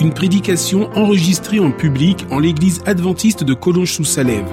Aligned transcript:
une 0.00 0.12
prédication 0.12 0.90
enregistrée 0.94 1.60
en 1.60 1.70
public 1.70 2.26
en 2.30 2.38
l'église 2.38 2.82
adventiste 2.86 3.44
de 3.44 3.54
Collonges-sous-Salève. 3.54 4.48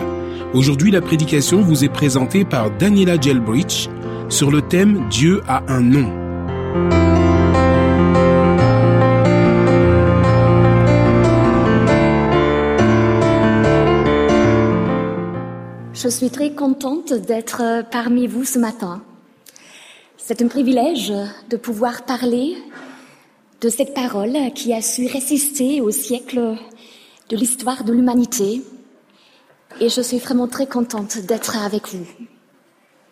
Aujourd'hui, 0.54 0.92
la 0.92 1.02
prédication 1.02 1.62
vous 1.62 1.84
est 1.84 1.90
présentée 1.90 2.46
par 2.46 2.70
Daniela 2.72 3.20
Gelbrich 3.20 3.90
sur 4.30 4.52
le 4.52 4.62
thème 4.62 5.08
Dieu 5.10 5.42
a 5.48 5.64
un 5.68 5.82
nom. 5.82 6.12
Je 15.94 16.08
suis 16.10 16.30
très 16.30 16.52
contente 16.52 17.14
d'être 17.14 17.84
parmi 17.92 18.28
vous 18.28 18.44
ce 18.44 18.60
matin. 18.60 19.02
C'est 20.18 20.42
un 20.42 20.48
privilège 20.48 21.14
de 21.50 21.58
pouvoir 21.58 22.04
parler 22.04 22.56
de 23.62 23.70
cette 23.70 23.94
parole 23.94 24.36
qui 24.56 24.74
a 24.74 24.82
su 24.82 25.06
résister 25.06 25.82
au 25.82 25.92
siècle 25.92 26.58
de 27.30 27.38
l'histoire 27.38 27.84
de 27.84 27.94
l'humanité. 27.94 28.64
Et 29.80 29.88
je 29.88 30.02
suis 30.02 30.18
vraiment 30.18 30.48
très 30.48 30.66
contente 30.66 31.20
d'être 31.20 31.58
avec 31.64 31.88
vous. 31.90 32.08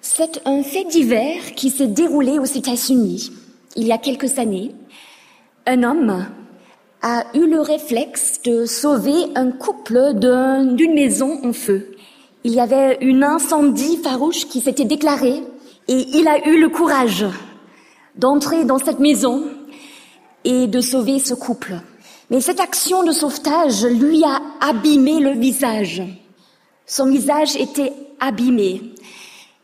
C'est 0.02 0.42
un 0.46 0.64
fait 0.64 0.86
divers 0.86 1.54
qui 1.56 1.70
s'est 1.70 1.88
déroulé 1.88 2.40
aux 2.40 2.46
États-Unis 2.46 3.32
il 3.76 3.88
y 3.88 3.92
a 3.92 3.98
quelques 3.98 4.40
années. 4.40 4.72
Un 5.68 5.84
homme 5.84 6.26
a 7.02 7.26
eu 7.36 7.48
le 7.48 7.62
réflexe 7.62 8.42
de 8.44 8.66
sauver 8.66 9.28
un 9.36 9.52
couple 9.52 10.14
d'une 10.16 10.94
maison 10.94 11.40
en 11.44 11.54
feu. 11.54 11.92
Il 12.44 12.54
y 12.54 12.60
avait 12.60 12.98
une 13.02 13.23
incendie 13.23 13.98
farouche 13.98 14.48
qui 14.48 14.62
s'était 14.62 14.86
déclarée 14.86 15.44
et 15.88 16.06
il 16.14 16.28
a 16.28 16.48
eu 16.48 16.60
le 16.60 16.70
courage 16.70 17.26
d'entrer 18.16 18.66
dans 18.66 18.80
cette 18.80 19.00
maison 19.00 19.44
et 20.44 20.68
de 20.68 20.82
sauver 20.82 21.20
ce 21.20 21.34
couple. 21.34 21.76
Mais 22.30 22.42
cette 22.42 22.59
action 22.59 23.04
de 23.04 23.12
sauvetage 23.12 23.86
lui 23.86 24.23
a 24.23 24.42
abîmé 24.62 25.20
le 25.20 25.32
visage. 25.32 26.04
Son 26.86 27.08
visage 27.08 27.56
était 27.56 27.94
abîmé 28.20 28.82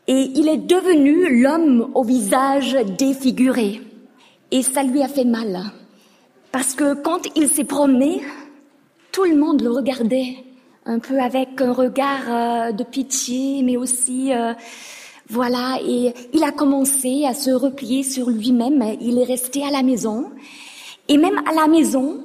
et 0.08 0.30
il 0.34 0.48
est 0.48 0.58
devenu 0.58 1.42
l'homme 1.42 1.90
au 1.94 2.04
visage 2.04 2.76
défiguré. 2.98 3.80
Et 4.50 4.62
ça 4.62 4.82
lui 4.82 5.02
a 5.02 5.08
fait 5.08 5.24
mal. 5.24 5.60
Parce 6.52 6.74
que 6.74 6.94
quand 6.94 7.22
il 7.34 7.48
s'est 7.48 7.64
promené, 7.64 8.22
tout 9.12 9.24
le 9.24 9.36
monde 9.36 9.62
le 9.62 9.70
regardait 9.70 10.36
un 10.84 11.00
peu 11.00 11.18
avec 11.20 11.60
un 11.60 11.72
regard 11.72 12.22
euh, 12.28 12.72
de 12.72 12.84
pitié, 12.84 13.62
mais 13.64 13.76
aussi 13.76 14.32
euh, 14.32 14.54
voilà. 15.28 15.78
Et 15.84 16.14
il 16.32 16.44
a 16.44 16.52
commencé 16.52 17.24
à 17.26 17.34
se 17.34 17.50
replier 17.50 18.04
sur 18.04 18.30
lui-même. 18.30 18.96
Il 19.00 19.18
est 19.18 19.24
resté 19.24 19.64
à 19.64 19.70
la 19.70 19.82
maison 19.82 20.30
et 21.08 21.16
même 21.18 21.40
à 21.46 21.54
la 21.54 21.68
maison, 21.68 22.24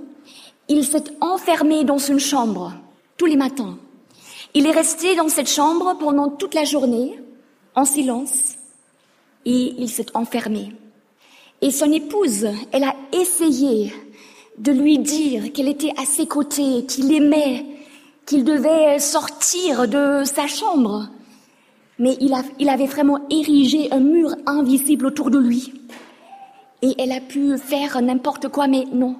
il 0.68 0.86
s'est 0.86 1.04
enfermé 1.20 1.84
dans 1.84 1.98
une 1.98 2.20
chambre 2.20 2.74
tous 3.18 3.26
les 3.26 3.36
matins. 3.36 3.78
Il 4.54 4.66
est 4.66 4.72
resté 4.72 5.16
dans 5.16 5.30
cette 5.30 5.50
chambre 5.50 5.96
pendant 6.00 6.30
toute 6.30 6.54
la 6.54 6.64
journée, 6.64 7.20
en 7.76 7.86
silence, 7.86 8.56
et 9.46 9.76
il 9.78 9.90
s'est 9.90 10.08
enfermé. 10.14 10.74
Et 11.62 11.72
son 11.72 11.92
épouse, 11.92 12.48
elle 12.72 12.84
a 12.84 12.96
essayé 13.14 13.94
de 14.58 14.72
lui 14.72 14.98
dire 15.00 15.54
qu'elle 15.54 15.70
était 15.70 15.94
à 15.98 16.06
ses 16.06 16.26
côtés, 16.26 16.86
qu'il 16.86 17.14
aimait, 17.14 17.66
qu'il 18.26 18.44
devait 18.44 19.00
sortir 19.00 19.88
de 19.88 20.24
sa 20.26 20.48
chambre. 20.48 21.08
Mais 22.00 22.18
il, 22.20 22.34
il 22.60 22.70
avait 22.70 22.88
vraiment 22.88 23.20
érigé 23.30 23.92
un 23.92 24.00
mur 24.00 24.36
invisible 24.48 25.06
autour 25.06 25.30
de 25.30 25.38
lui 25.38 25.72
et 26.82 26.96
elle 26.98 27.12
a 27.12 27.22
pu 27.22 27.58
faire 27.58 28.02
n'importe 28.02 28.48
quoi, 28.50 28.68
mais 28.68 28.86
non, 28.92 29.16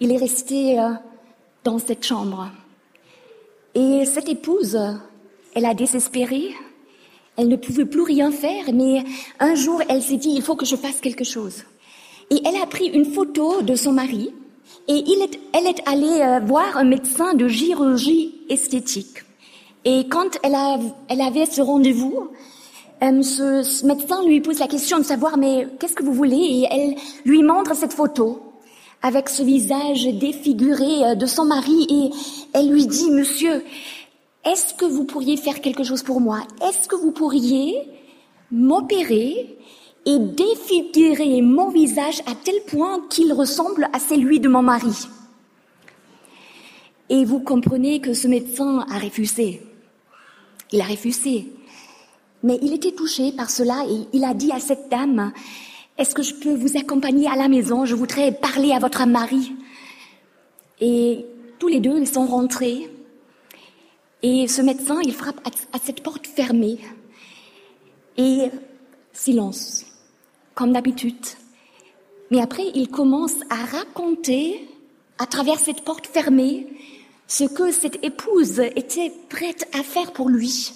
il 0.00 0.12
est 0.12 0.18
resté 0.18 0.78
euh, 0.78 0.90
dans 1.64 1.78
cette 1.78 2.04
chambre. 2.04 2.50
Et 3.74 4.04
cette 4.04 4.28
épouse, 4.28 4.78
elle 5.54 5.64
a 5.64 5.74
désespéré, 5.74 6.54
elle 7.36 7.48
ne 7.48 7.56
pouvait 7.56 7.84
plus 7.84 8.02
rien 8.02 8.30
faire, 8.30 8.64
mais 8.72 9.04
un 9.38 9.54
jour, 9.54 9.80
elle 9.88 10.02
s'est 10.02 10.16
dit, 10.16 10.30
il 10.34 10.42
faut 10.42 10.56
que 10.56 10.66
je 10.66 10.76
fasse 10.76 11.00
quelque 11.00 11.24
chose. 11.24 11.64
Et 12.30 12.40
elle 12.44 12.60
a 12.60 12.66
pris 12.66 12.86
une 12.86 13.06
photo 13.06 13.62
de 13.62 13.74
son 13.74 13.92
mari, 13.92 14.32
et 14.88 15.04
elle 15.52 15.66
est 15.66 15.88
allée 15.88 16.20
euh, 16.20 16.40
voir 16.40 16.76
un 16.76 16.84
médecin 16.84 17.34
de 17.34 17.48
chirurgie 17.48 18.34
esthétique. 18.48 19.24
Et 19.84 20.08
quand 20.08 20.38
elle 20.42 21.20
avait 21.20 21.46
ce 21.46 21.60
rendez-vous, 21.60 22.28
euh, 23.02 23.22
ce, 23.22 23.86
médecin 23.86 24.24
lui 24.24 24.40
pose 24.40 24.58
la 24.58 24.66
question 24.66 24.98
de 24.98 25.04
savoir 25.04 25.38
mais 25.38 25.68
qu'est-ce 25.78 25.94
que 25.94 26.02
vous 26.02 26.12
voulez? 26.12 26.36
Et 26.36 26.66
elle 26.70 26.94
lui 27.24 27.42
montre 27.42 27.74
cette 27.74 27.92
photo 27.92 28.42
avec 29.02 29.28
ce 29.28 29.42
visage 29.42 30.04
défiguré 30.06 31.04
euh, 31.04 31.14
de 31.14 31.26
son 31.26 31.44
mari 31.44 31.86
et 31.88 32.10
elle 32.52 32.70
lui 32.70 32.86
dit 32.86 33.10
monsieur 33.10 33.62
est-ce 34.44 34.74
que 34.74 34.84
vous 34.84 35.04
pourriez 35.04 35.36
faire 35.36 35.60
quelque 35.60 35.84
chose 35.84 36.02
pour 36.02 36.20
moi? 36.20 36.40
Est-ce 36.66 36.88
que 36.88 36.96
vous 36.96 37.12
pourriez 37.12 37.88
m'opérer 38.50 39.58
et 40.06 40.18
défigurer 40.18 41.42
mon 41.42 41.68
visage 41.68 42.22
à 42.26 42.34
tel 42.34 42.54
point 42.66 43.04
qu'il 43.10 43.32
ressemble 43.32 43.88
à 43.92 43.98
celui 43.98 44.40
de 44.40 44.48
mon 44.48 44.62
mari? 44.62 45.06
Et 47.10 47.24
vous 47.24 47.40
comprenez 47.40 48.00
que 48.00 48.14
ce 48.14 48.28
médecin 48.28 48.86
a 48.90 48.98
refusé. 48.98 49.62
Il 50.72 50.80
a 50.80 50.84
refusé. 50.84 51.52
Mais 52.42 52.58
il 52.62 52.72
était 52.72 52.92
touché 52.92 53.32
par 53.32 53.50
cela 53.50 53.84
et 53.88 54.06
il 54.12 54.24
a 54.24 54.34
dit 54.34 54.52
à 54.52 54.60
cette 54.60 54.88
dame, 54.88 55.32
est-ce 55.96 56.14
que 56.14 56.22
je 56.22 56.34
peux 56.34 56.54
vous 56.54 56.76
accompagner 56.76 57.28
à 57.28 57.36
la 57.36 57.48
maison? 57.48 57.84
Je 57.84 57.94
voudrais 57.94 58.32
parler 58.32 58.72
à 58.72 58.78
votre 58.78 59.04
mari. 59.06 59.52
Et 60.80 61.26
tous 61.58 61.68
les 61.68 61.80
deux, 61.80 61.98
ils 61.98 62.08
sont 62.08 62.26
rentrés. 62.26 62.88
Et 64.22 64.46
ce 64.46 64.62
médecin, 64.62 65.00
il 65.04 65.12
frappe 65.12 65.40
à 65.72 65.78
cette 65.84 66.02
porte 66.02 66.26
fermée. 66.26 66.78
Et 68.16 68.50
silence, 69.12 69.84
comme 70.54 70.72
d'habitude. 70.72 71.26
Mais 72.30 72.40
après, 72.40 72.70
il 72.74 72.88
commence 72.88 73.34
à 73.50 73.56
raconter, 73.56 74.68
à 75.18 75.26
travers 75.26 75.58
cette 75.58 75.82
porte 75.82 76.06
fermée, 76.06 76.68
ce 77.26 77.44
que 77.44 77.72
cette 77.72 78.04
épouse 78.04 78.60
était 78.60 79.12
prête 79.28 79.68
à 79.72 79.82
faire 79.82 80.12
pour 80.12 80.28
lui. 80.28 80.72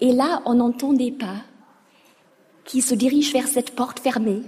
Et 0.00 0.12
là, 0.12 0.42
on 0.46 0.60
entend 0.60 0.92
des 0.92 1.12
pas 1.12 1.44
qui 2.64 2.80
se 2.80 2.94
dirigent 2.94 3.32
vers 3.32 3.48
cette 3.48 3.74
porte 3.74 4.00
fermée. 4.00 4.42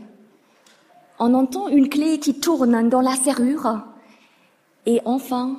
On 1.18 1.34
entend 1.34 1.68
une 1.68 1.88
clé 1.88 2.18
qui 2.18 2.38
tourne 2.38 2.88
dans 2.88 3.00
la 3.00 3.16
serrure 3.16 3.82
et 4.86 5.00
enfin 5.04 5.58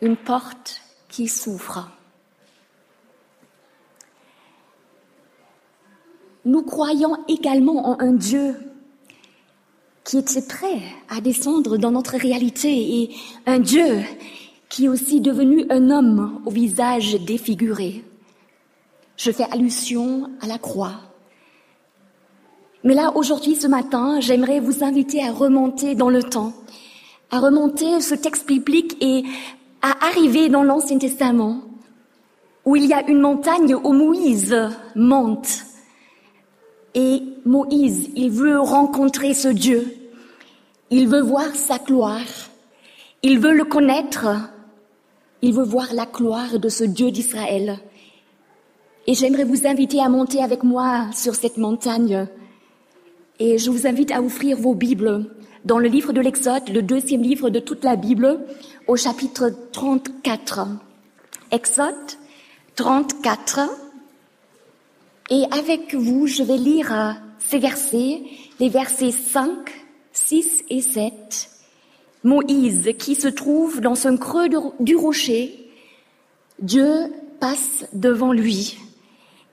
une 0.00 0.16
porte 0.16 0.80
qui 1.08 1.28
s'ouvre. 1.28 1.88
Nous 6.44 6.62
croyons 6.62 7.16
également 7.26 7.88
en 7.88 8.00
un 8.00 8.12
Dieu 8.12 8.54
qui 10.04 10.18
était 10.18 10.42
prêt 10.42 10.82
à 11.08 11.22
descendre 11.22 11.78
dans 11.78 11.90
notre 11.90 12.18
réalité 12.18 13.02
et 13.02 13.16
un 13.46 13.58
Dieu 13.58 14.02
qui 14.68 14.84
est 14.84 14.88
aussi 14.88 15.22
devenu 15.22 15.64
un 15.70 15.90
homme 15.90 16.42
au 16.44 16.50
visage 16.50 17.14
défiguré. 17.24 18.04
Je 19.16 19.30
fais 19.30 19.44
allusion 19.50 20.30
à 20.40 20.46
la 20.46 20.58
croix. 20.58 20.94
Mais 22.84 22.94
là, 22.94 23.12
aujourd'hui, 23.16 23.56
ce 23.56 23.66
matin, 23.66 24.20
j'aimerais 24.20 24.60
vous 24.60 24.84
inviter 24.84 25.24
à 25.24 25.32
remonter 25.32 25.94
dans 25.94 26.10
le 26.10 26.22
temps, 26.22 26.52
à 27.30 27.40
remonter 27.40 28.00
ce 28.00 28.14
texte 28.14 28.46
biblique 28.46 28.96
et 29.00 29.24
à 29.80 30.06
arriver 30.06 30.50
dans 30.50 30.62
l'Ancien 30.62 30.98
Testament, 30.98 31.62
où 32.64 32.76
il 32.76 32.86
y 32.86 32.92
a 32.92 33.08
une 33.08 33.20
montagne 33.20 33.74
où 33.74 33.92
Moïse 33.92 34.54
monte. 34.94 35.64
Et 36.94 37.22
Moïse, 37.44 38.10
il 38.16 38.30
veut 38.30 38.60
rencontrer 38.60 39.34
ce 39.34 39.48
Dieu. 39.48 39.96
Il 40.90 41.08
veut 41.08 41.22
voir 41.22 41.54
sa 41.54 41.78
gloire. 41.78 42.50
Il 43.22 43.38
veut 43.38 43.54
le 43.54 43.64
connaître. 43.64 44.26
Il 45.40 45.54
veut 45.54 45.64
voir 45.64 45.92
la 45.94 46.06
gloire 46.06 46.58
de 46.58 46.68
ce 46.68 46.84
Dieu 46.84 47.10
d'Israël. 47.10 47.78
Et 49.06 49.12
j'aimerais 49.12 49.44
vous 49.44 49.66
inviter 49.66 50.00
à 50.00 50.08
monter 50.08 50.42
avec 50.42 50.62
moi 50.62 51.10
sur 51.12 51.34
cette 51.34 51.58
montagne. 51.58 52.26
Et 53.38 53.58
je 53.58 53.70
vous 53.70 53.86
invite 53.86 54.10
à 54.10 54.22
ouvrir 54.22 54.56
vos 54.56 54.74
Bibles 54.74 55.30
dans 55.66 55.78
le 55.78 55.88
livre 55.88 56.14
de 56.14 56.22
l'Exode, 56.22 56.70
le 56.70 56.80
deuxième 56.80 57.20
livre 57.20 57.50
de 57.50 57.60
toute 57.60 57.84
la 57.84 57.96
Bible, 57.96 58.40
au 58.86 58.96
chapitre 58.96 59.50
34. 59.72 60.68
Exode 61.50 61.94
34. 62.76 63.60
Et 65.30 65.44
avec 65.50 65.94
vous, 65.94 66.26
je 66.26 66.42
vais 66.42 66.56
lire 66.56 67.20
ces 67.38 67.58
versets, 67.58 68.22
les 68.58 68.70
versets 68.70 69.12
5, 69.12 69.50
6 70.14 70.64
et 70.70 70.80
7. 70.80 71.50
Moïse, 72.24 72.90
qui 72.98 73.14
se 73.16 73.28
trouve 73.28 73.82
dans 73.82 74.06
un 74.06 74.16
creux 74.16 74.48
du 74.80 74.96
rocher, 74.96 75.68
Dieu 76.58 77.12
passe 77.38 77.84
devant 77.92 78.32
lui. 78.32 78.78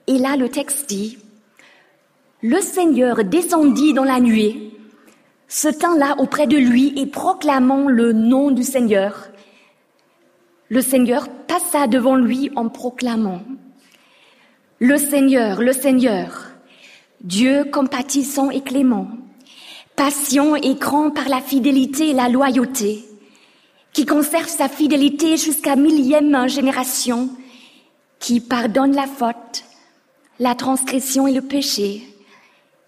Et 0.06 0.18
là, 0.18 0.36
le 0.36 0.48
texte 0.48 0.88
dit, 0.88 1.18
le 2.42 2.60
Seigneur 2.60 3.24
descendit 3.24 3.92
dans 3.92 4.04
la 4.04 4.18
nuée, 4.18 4.72
se 5.46 5.68
tint 5.68 5.96
là 5.96 6.16
auprès 6.18 6.46
de 6.46 6.56
lui 6.56 6.92
et 6.98 7.06
proclamant 7.06 7.88
le 7.88 8.12
nom 8.12 8.50
du 8.50 8.64
Seigneur. 8.64 9.28
Le 10.68 10.80
Seigneur 10.80 11.28
passa 11.28 11.86
devant 11.86 12.16
lui 12.16 12.50
en 12.56 12.68
proclamant, 12.68 13.42
le 14.80 14.96
Seigneur, 14.96 15.60
le 15.60 15.72
Seigneur, 15.72 16.50
Dieu 17.20 17.64
compatissant 17.64 18.50
et 18.50 18.62
clément, 18.62 19.06
patient 19.94 20.56
et 20.56 20.74
grand 20.74 21.10
par 21.10 21.28
la 21.28 21.40
fidélité 21.40 22.10
et 22.10 22.14
la 22.14 22.28
loyauté, 22.28 23.04
qui 23.92 24.06
conserve 24.06 24.48
sa 24.48 24.68
fidélité 24.68 25.36
jusqu'à 25.36 25.76
millième 25.76 26.48
génération, 26.48 27.28
qui 28.18 28.40
pardonne 28.40 28.96
la 28.96 29.06
faute, 29.06 29.64
la 30.38 30.54
transgression 30.54 31.26
et 31.26 31.32
le 31.32 31.42
péché, 31.42 32.02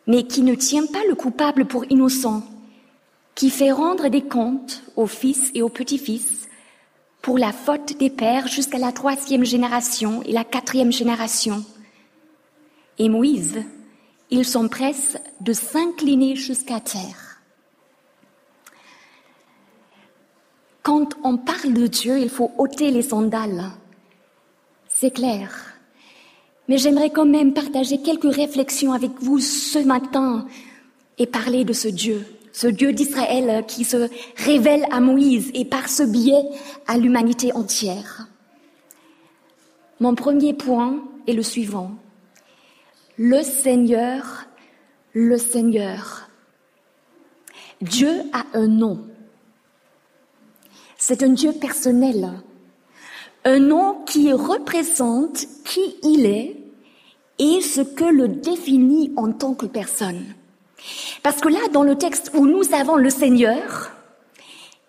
mais 0.07 0.25
qui 0.25 0.43
ne 0.43 0.55
tient 0.55 0.87
pas 0.87 1.03
le 1.09 1.15
coupable 1.15 1.67
pour 1.67 1.85
innocent, 1.91 2.43
qui 3.35 3.51
fait 3.51 3.73
rendre 3.73 4.09
des 4.09 4.23
comptes 4.23 4.83
aux 4.97 5.07
fils 5.07 5.51
et 5.55 5.63
aux 5.63 5.69
petits-fils 5.69 6.49
pour 7.23 7.39
la 7.39 7.53
faute 7.53 7.99
des 7.99 8.11
pères 8.11 8.49
jusqu'à 8.49 8.79
la 8.79 8.93
troisième 8.93 9.45
génération 9.45 10.23
et 10.25 10.33
la 10.33 10.45
quatrième 10.45 10.93
génération. 10.93 11.65
Et 12.99 13.09
Moïse, 13.09 13.63
il 14.31 14.45
s'empresse 14.45 15.17
de 15.41 15.53
s'incliner 15.53 16.37
jusqu'à 16.37 16.81
terre. 16.81 17.41
Quand 20.83 21.15
on 21.25 21.39
parle 21.39 21.73
de 21.73 21.87
Dieu, 21.87 22.19
il 22.19 22.29
faut 22.29 22.53
ôter 22.59 22.91
les 22.91 23.03
sandales. 23.03 23.71
C'est 24.89 25.13
clair. 25.13 25.74
Mais 26.69 26.79
j'aimerais 26.79 27.11
quand 27.11 27.27
même 27.27 27.53
partager 27.53 27.99
quelques 27.99 28.33
réflexions 28.35 28.93
avec 28.93 29.11
vous 29.21 29.39
ce 29.39 29.79
matin 29.79 30.47
et 31.19 31.27
parler 31.27 31.65
de 31.65 31.73
ce 31.73 31.89
Dieu, 31.89 32.25
ce 32.53 32.67
Dieu 32.67 32.93
d'Israël 32.93 33.65
qui 33.67 33.85
se 33.85 34.09
révèle 34.37 34.87
à 34.91 35.01
Moïse 35.01 35.51
et 35.55 35.65
par 35.65 35.89
ce 35.89 36.03
biais 36.03 36.45
à 36.87 36.97
l'humanité 36.97 37.53
entière. 37.53 38.29
Mon 40.01 40.15
premier 40.15 40.55
point 40.55 41.05
est 41.27 41.35
le 41.35 41.43
suivant. 41.43 41.93
Le 43.17 43.43
Seigneur, 43.43 44.47
le 45.13 45.39
Seigneur. 45.39 46.29
Dieu 47.81 48.11
a 48.33 48.45
un 48.55 48.67
nom. 48.67 49.07
C'est 50.97 51.23
un 51.23 51.29
Dieu 51.29 51.53
personnel 51.53 52.31
un 53.45 53.59
nom 53.59 53.97
qui 54.07 54.33
représente 54.33 55.47
qui 55.65 55.97
il 56.03 56.27
est 56.27 56.57
et 57.39 57.61
ce 57.61 57.81
que 57.81 58.05
le 58.05 58.29
définit 58.29 59.13
en 59.17 59.33
tant 59.33 59.55
que 59.55 59.67
personne. 59.67 60.25
Parce 61.23 61.41
que 61.41 61.49
là, 61.49 61.61
dans 61.73 61.83
le 61.83 61.97
texte 61.97 62.31
où 62.35 62.47
nous 62.47 62.75
avons 62.75 62.97
le 62.97 63.11
Seigneur, 63.11 63.91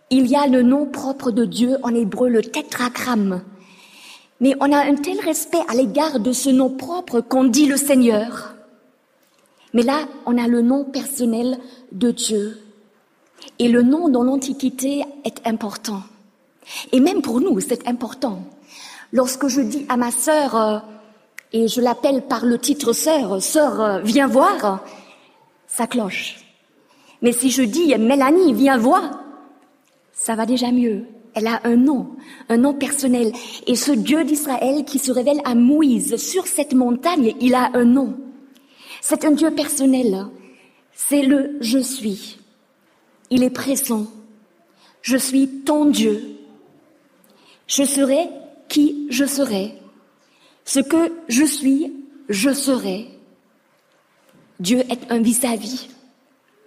il 0.10 0.28
y 0.28 0.36
a 0.36 0.48
le 0.48 0.62
nom 0.62 0.86
propre 0.86 1.32
de 1.32 1.46
Dieu 1.46 1.78
en 1.84 1.94
hébreu, 1.94 2.30
le 2.30 2.42
tétragramme. 2.42 3.42
Mais 4.40 4.56
on 4.60 4.72
a 4.72 4.78
un 4.78 4.96
tel 4.96 5.20
respect 5.20 5.64
à 5.68 5.74
l'égard 5.74 6.20
de 6.20 6.32
ce 6.32 6.50
nom 6.50 6.70
propre 6.70 7.22
qu'on 7.22 7.46
dit 7.46 7.66
le 7.66 7.78
Seigneur. 7.78 8.54
Mais 9.74 9.82
là, 9.82 10.08
on 10.26 10.38
a 10.38 10.48
le 10.48 10.62
nom 10.62 10.86
personnel 10.86 11.58
de 11.92 12.12
Dieu. 12.12 12.60
Et 13.60 13.68
le 13.68 13.82
nom 13.82 14.10
dans 14.10 14.24
l'Antiquité 14.24 15.04
est 15.24 15.46
important. 15.46 16.02
Et 16.92 17.00
même 17.00 17.22
pour 17.22 17.42
nous, 17.42 17.60
c'est 17.60 17.88
important. 17.88 18.42
Lorsque 19.12 19.48
je 19.48 19.62
dis 19.62 19.86
à 19.90 19.98
ma 19.98 20.12
sœur, 20.12 20.56
euh, 20.56 20.80
et 21.54 21.68
je 21.68 21.80
l'appelle 21.80 22.24
par 22.24 22.46
le 22.46 22.60
titre 22.60 22.94
sœur, 22.94 23.42
sœur, 23.42 23.82
euh, 23.82 24.00
viens 24.02 24.28
voir, 24.28 24.84
ça 25.68 25.88
cloche. 25.88 26.38
Mais 27.22 27.32
si 27.32 27.50
je 27.50 27.64
dis 27.64 27.96
Mélanie, 27.98 28.54
viens 28.54 28.78
voir, 28.78 29.24
ça 30.14 30.36
va 30.36 30.46
déjà 30.46 30.72
mieux. 30.72 31.06
Elle 31.34 31.48
a 31.48 31.62
un 31.66 31.76
nom, 31.76 32.16
un 32.50 32.58
nom 32.58 32.74
personnel. 32.74 33.32
Et 33.68 33.76
ce 33.76 33.92
Dieu 33.92 34.24
d'Israël 34.24 34.86
qui 34.86 35.00
se 35.00 35.12
révèle 35.12 35.42
à 35.44 35.54
Moïse 35.54 36.16
sur 36.16 36.48
cette 36.48 36.74
montagne, 36.74 37.36
il 37.42 37.56
a 37.56 37.72
un 37.74 37.84
nom. 37.84 38.16
C'est 39.02 39.26
un 39.26 39.32
Dieu 39.32 39.52
personnel. 39.52 40.28
C'est 40.94 41.24
le 41.24 41.58
je 41.60 41.80
suis. 41.80 42.40
Il 43.30 43.44
est 43.44 43.50
présent. 43.50 44.08
Je 45.02 45.18
suis 45.18 45.48
ton 45.48 45.86
Dieu. 45.86 46.38
Je 47.68 47.84
serai 47.84 48.30
qui 48.68 49.08
je 49.10 49.26
serai. 49.26 49.74
Ce 50.64 50.80
que 50.80 51.14
je 51.28 51.44
suis, 51.44 51.94
je 52.30 52.54
serai. 52.54 53.08
Dieu 54.60 54.80
est 54.90 55.12
un 55.12 55.22
vis-à-vis, 55.22 55.90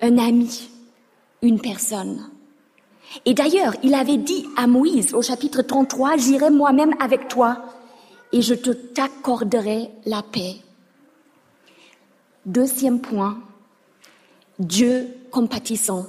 un 0.00 0.18
ami, 0.18 0.68
une 1.42 1.60
personne. 1.60 2.30
Et 3.24 3.34
d'ailleurs, 3.34 3.74
il 3.82 3.94
avait 3.94 4.18
dit 4.18 4.46
à 4.56 4.66
Moïse 4.66 5.14
au 5.14 5.22
chapitre 5.22 5.62
33, 5.62 6.16
j'irai 6.18 6.50
moi-même 6.50 6.94
avec 7.00 7.28
toi 7.28 7.64
et 8.32 8.42
je 8.42 8.54
te 8.54 8.70
t'accorderai 8.70 9.90
la 10.04 10.22
paix. 10.22 10.56
Deuxième 12.44 13.00
point, 13.00 13.38
Dieu 14.58 15.08
compatissant. 15.30 16.06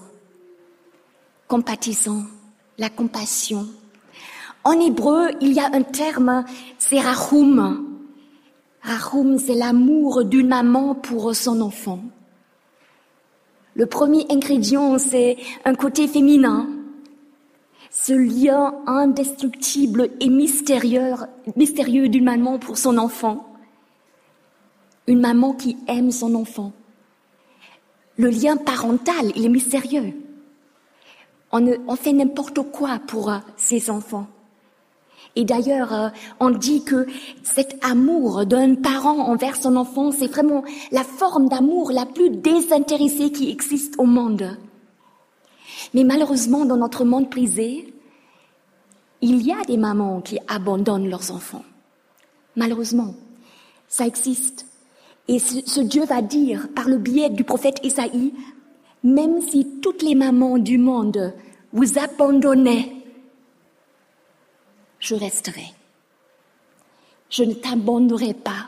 Compatissant, 1.47 2.24
la 2.77 2.89
compassion, 2.89 3.68
en 4.63 4.79
hébreu, 4.79 5.29
il 5.41 5.53
y 5.53 5.59
a 5.59 5.69
un 5.73 5.83
terme, 5.83 6.44
c'est 6.77 7.00
rahum. 7.00 7.97
Rahum, 8.81 9.38
c'est 9.38 9.56
l'amour 9.56 10.25
d'une 10.25 10.47
maman 10.47 10.95
pour 10.95 11.35
son 11.35 11.61
enfant. 11.61 12.00
Le 13.75 13.85
premier 13.85 14.25
ingrédient, 14.29 14.97
c'est 14.97 15.38
un 15.63 15.75
côté 15.75 16.07
féminin. 16.07 16.67
Ce 17.91 18.13
lien 18.13 18.75
indestructible 18.86 20.10
et 20.19 20.29
mystérieux, 20.29 21.15
mystérieux 21.55 22.10
d'une 22.10 22.25
maman 22.25 22.60
pour 22.60 22.77
son 22.77 22.98
enfant. 22.98 23.48
Une 25.07 25.22
maman 25.22 25.53
qui 25.53 25.77
aime 25.88 26.12
son 26.12 26.36
enfant. 26.36 26.74
Le 28.17 28.29
lien 28.29 28.57
parental, 28.57 29.31
il 29.36 29.45
est 29.45 29.50
mystérieux. 29.50 30.13
On, 31.51 31.65
on 31.88 31.95
fait 31.95 32.13
n'importe 32.13 32.62
quoi 32.72 33.00
pour 33.07 33.31
ses 33.55 33.89
enfants. 33.89 34.27
Et 35.36 35.45
d'ailleurs, 35.45 35.93
euh, 35.93 36.09
on 36.39 36.50
dit 36.50 36.83
que 36.83 37.05
cet 37.43 37.77
amour 37.83 38.45
d'un 38.45 38.75
parent 38.75 39.19
envers 39.19 39.55
son 39.55 39.75
enfant, 39.75 40.12
c'est 40.12 40.27
vraiment 40.27 40.63
la 40.91 41.03
forme 41.03 41.50
d'amour 41.50 41.91
la 41.91 42.05
plus 42.05 42.29
désintéressée 42.29 43.31
qui 43.31 43.50
existe 43.50 43.95
au 43.98 44.05
monde. 44.05 44.57
Mais 45.93 46.03
malheureusement, 46.03 46.65
dans 46.65 46.77
notre 46.77 47.05
monde 47.05 47.29
prisé, 47.29 47.93
il 49.21 49.41
y 49.45 49.51
a 49.51 49.63
des 49.67 49.77
mamans 49.77 50.21
qui 50.21 50.39
abandonnent 50.48 51.09
leurs 51.09 51.31
enfants. 51.31 51.63
Malheureusement, 52.55 53.13
ça 53.88 54.05
existe. 54.05 54.65
Et 55.27 55.39
ce, 55.39 55.81
Dieu 55.81 56.05
va 56.05 56.21
dire, 56.21 56.69
par 56.75 56.89
le 56.89 56.98
biais 56.98 57.29
du 57.29 57.43
prophète 57.43 57.79
Isaïe, 57.83 58.33
même 59.03 59.41
si 59.41 59.79
toutes 59.81 60.01
les 60.01 60.15
mamans 60.15 60.57
du 60.57 60.77
monde 60.77 61.33
vous 61.71 62.00
abandonnaient 62.00 62.99
je 65.00 65.15
resterai. 65.15 65.74
Je 67.29 67.44
ne 67.44 67.53
t'abandonnerai 67.53 68.34
pas. 68.34 68.68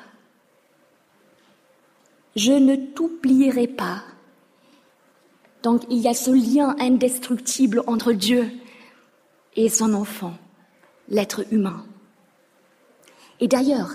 Je 2.36 2.54
ne 2.54 2.76
t'oublierai 2.76 3.68
pas. 3.68 4.04
Donc 5.64 5.84
il 5.90 5.98
y 6.00 6.08
a 6.08 6.14
ce 6.14 6.32
lien 6.32 6.76
indestructible 6.80 7.84
entre 7.88 8.14
Dieu 8.14 8.50
et 9.56 9.70
son 9.70 9.94
enfant, 9.94 10.34
l'être 11.10 11.46
humain. 11.52 11.86
Et 13.40 13.48
d'ailleurs, 13.48 13.90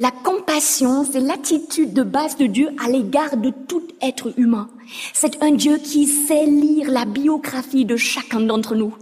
la 0.00 0.10
compassion, 0.10 1.04
c'est 1.04 1.20
l'attitude 1.20 1.92
de 1.92 2.02
base 2.02 2.36
de 2.36 2.46
Dieu 2.46 2.70
à 2.84 2.88
l'égard 2.88 3.36
de 3.36 3.50
tout 3.50 3.86
être 4.02 4.32
humain. 4.36 4.68
C'est 5.12 5.42
un 5.42 5.52
Dieu 5.52 5.78
qui 5.78 6.06
sait 6.06 6.46
lire 6.46 6.90
la 6.90 7.04
biographie 7.04 7.84
de 7.84 7.96
chacun 7.96 8.40
d'entre 8.40 8.74
nous. 8.74 8.94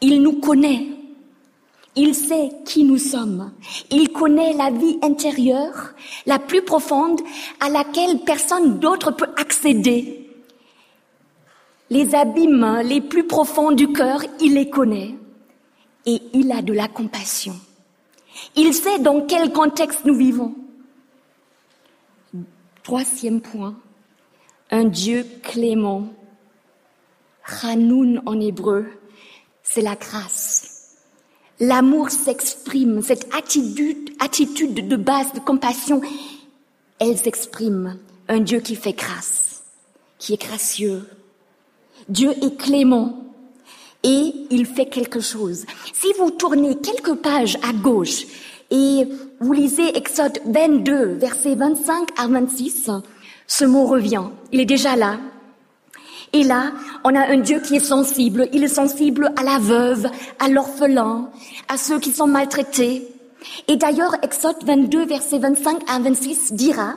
Il 0.00 0.22
nous 0.22 0.40
connaît. 0.40 0.95
Il 1.96 2.14
sait 2.14 2.50
qui 2.66 2.84
nous 2.84 2.98
sommes. 2.98 3.52
Il 3.90 4.12
connaît 4.12 4.52
la 4.52 4.70
vie 4.70 4.98
intérieure, 5.02 5.94
la 6.26 6.38
plus 6.38 6.62
profonde, 6.62 7.20
à 7.58 7.70
laquelle 7.70 8.20
personne 8.20 8.78
d'autre 8.78 9.12
peut 9.12 9.30
accéder. 9.36 10.28
Les 11.88 12.14
abîmes 12.14 12.82
les 12.84 13.00
plus 13.00 13.26
profonds 13.26 13.72
du 13.72 13.92
cœur, 13.92 14.20
il 14.40 14.54
les 14.54 14.68
connaît 14.68 15.14
et 16.04 16.20
il 16.34 16.52
a 16.52 16.60
de 16.60 16.74
la 16.74 16.88
compassion. 16.88 17.54
Il 18.54 18.74
sait 18.74 18.98
dans 18.98 19.22
quel 19.22 19.52
contexte 19.52 20.04
nous 20.04 20.14
vivons. 20.14 20.54
Troisième 22.82 23.40
point, 23.40 23.74
un 24.70 24.84
Dieu 24.84 25.26
clément. 25.42 26.08
Hanoun 27.62 28.22
en 28.26 28.40
hébreu, 28.40 28.86
c'est 29.62 29.80
la 29.80 29.94
grâce. 29.94 30.75
L'amour 31.58 32.10
s'exprime, 32.10 33.02
cette 33.02 33.34
attitude, 33.34 34.10
attitude 34.20 34.86
de 34.86 34.96
base 34.96 35.32
de 35.32 35.40
compassion, 35.40 36.02
elle 36.98 37.16
s'exprime. 37.16 37.96
Un 38.28 38.40
Dieu 38.40 38.60
qui 38.60 38.76
fait 38.76 38.92
grâce, 38.92 39.62
qui 40.18 40.34
est 40.34 40.42
gracieux. 40.42 41.04
Dieu 42.08 42.32
est 42.42 42.56
clément 42.56 43.24
et 44.02 44.34
il 44.50 44.66
fait 44.66 44.86
quelque 44.86 45.20
chose. 45.20 45.64
Si 45.94 46.08
vous 46.18 46.30
tournez 46.30 46.76
quelques 46.76 47.14
pages 47.14 47.56
à 47.62 47.72
gauche 47.72 48.26
et 48.70 49.08
vous 49.40 49.52
lisez 49.52 49.96
Exode 49.96 50.40
22, 50.44 51.14
versets 51.14 51.54
25 51.54 52.08
à 52.18 52.26
26, 52.26 52.90
ce 53.46 53.64
mot 53.64 53.86
revient. 53.86 54.24
Il 54.52 54.60
est 54.60 54.66
déjà 54.66 54.96
là. 54.96 55.18
Et 56.32 56.42
là, 56.42 56.72
on 57.04 57.14
a 57.14 57.26
un 57.28 57.38
Dieu 57.38 57.60
qui 57.60 57.76
est 57.76 57.80
sensible. 57.80 58.48
Il 58.52 58.64
est 58.64 58.68
sensible 58.68 59.32
à 59.36 59.42
la 59.42 59.58
veuve, 59.58 60.08
à 60.38 60.48
l'orphelin, 60.48 61.30
à 61.68 61.76
ceux 61.76 61.98
qui 61.98 62.12
sont 62.12 62.26
maltraités. 62.26 63.08
Et 63.68 63.76
d'ailleurs, 63.76 64.14
Exode 64.22 64.64
22, 64.64 65.06
versets 65.06 65.38
25 65.38 65.82
à 65.88 65.98
26 65.98 66.52
dira, 66.52 66.94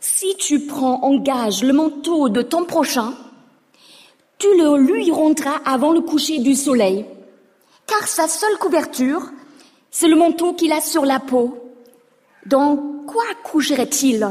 si 0.00 0.34
tu 0.36 0.60
prends 0.60 1.02
en 1.02 1.16
gage 1.18 1.62
le 1.62 1.72
manteau 1.72 2.28
de 2.28 2.42
ton 2.42 2.64
prochain, 2.64 3.14
tu 4.38 4.46
le 4.56 4.78
lui 4.78 5.10
rendras 5.10 5.60
avant 5.66 5.92
le 5.92 6.00
coucher 6.00 6.38
du 6.38 6.54
soleil, 6.54 7.04
car 7.86 8.08
sa 8.08 8.26
seule 8.26 8.56
couverture, 8.58 9.30
c'est 9.90 10.08
le 10.08 10.16
manteau 10.16 10.54
qu'il 10.54 10.72
a 10.72 10.80
sur 10.80 11.04
la 11.04 11.20
peau. 11.20 11.58
Dans 12.46 12.76
quoi 13.06 13.24
coucherait-il? 13.44 14.26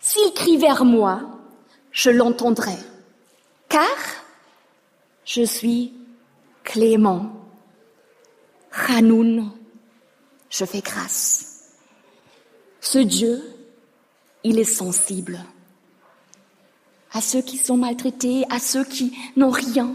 S'il 0.00 0.32
crie 0.32 0.58
vers 0.58 0.84
moi, 0.84 1.22
je 1.92 2.10
l'entendrai, 2.10 2.76
car 3.68 3.96
je 5.24 5.42
suis 5.42 5.92
clément. 6.64 7.32
Hanoun, 8.88 9.50
je 10.48 10.64
fais 10.64 10.80
grâce. 10.80 11.70
Ce 12.80 12.98
Dieu, 12.98 13.42
il 14.44 14.58
est 14.58 14.64
sensible 14.64 15.40
à 17.12 17.20
ceux 17.20 17.42
qui 17.42 17.58
sont 17.58 17.76
maltraités, 17.76 18.44
à 18.50 18.58
ceux 18.58 18.84
qui 18.84 19.16
n'ont 19.36 19.50
rien. 19.50 19.94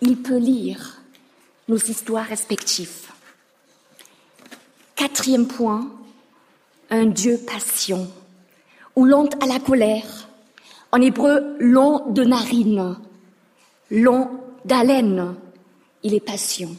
Il 0.00 0.16
peut 0.22 0.38
lire 0.38 1.02
nos 1.66 1.76
histoires 1.76 2.26
respectives. 2.26 3.08
Quatrième 4.94 5.46
point, 5.46 5.90
un 6.90 7.06
Dieu 7.06 7.38
patient, 7.46 8.06
ou 8.96 9.04
lent 9.04 9.28
à 9.40 9.46
la 9.46 9.58
colère. 9.58 10.27
En 10.90 11.00
hébreu, 11.00 11.56
long 11.60 12.10
de 12.10 12.24
narine, 12.24 12.96
long 13.90 14.30
d'haleine. 14.64 15.34
Il 16.02 16.14
est 16.14 16.20
patient. 16.20 16.70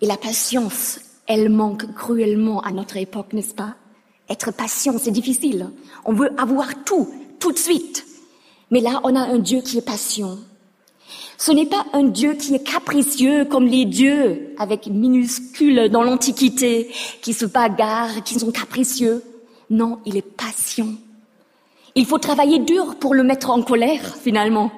Et 0.00 0.06
la 0.06 0.16
patience, 0.16 1.00
elle 1.26 1.48
manque 1.48 1.92
cruellement 1.94 2.60
à 2.60 2.70
notre 2.70 2.96
époque, 2.96 3.32
n'est-ce 3.32 3.54
pas? 3.54 3.74
Être 4.28 4.52
patient, 4.52 4.94
c'est 4.98 5.10
difficile. 5.10 5.70
On 6.04 6.12
veut 6.12 6.30
avoir 6.38 6.84
tout, 6.84 7.08
tout 7.40 7.52
de 7.52 7.58
suite. 7.58 8.06
Mais 8.70 8.80
là, 8.80 9.00
on 9.04 9.16
a 9.16 9.20
un 9.20 9.38
Dieu 9.38 9.60
qui 9.62 9.78
est 9.78 9.86
patient. 9.86 10.38
Ce 11.36 11.52
n'est 11.52 11.66
pas 11.66 11.84
un 11.92 12.04
Dieu 12.04 12.34
qui 12.34 12.54
est 12.54 12.62
capricieux 12.62 13.44
comme 13.44 13.66
les 13.66 13.84
dieux 13.84 14.54
avec 14.58 14.86
minuscules 14.86 15.88
dans 15.88 16.02
l'Antiquité, 16.02 16.90
qui 17.20 17.34
se 17.34 17.46
bagarrent, 17.46 18.22
qui 18.22 18.38
sont 18.38 18.50
capricieux. 18.50 19.22
Non, 19.70 19.98
il 20.06 20.16
est 20.16 20.22
patient. 20.22 20.88
Il 21.94 22.06
faut 22.06 22.18
travailler 22.18 22.58
dur 22.58 22.96
pour 22.96 23.14
le 23.14 23.22
mettre 23.22 23.50
en 23.50 23.62
colère, 23.62 24.16
finalement. 24.16 24.72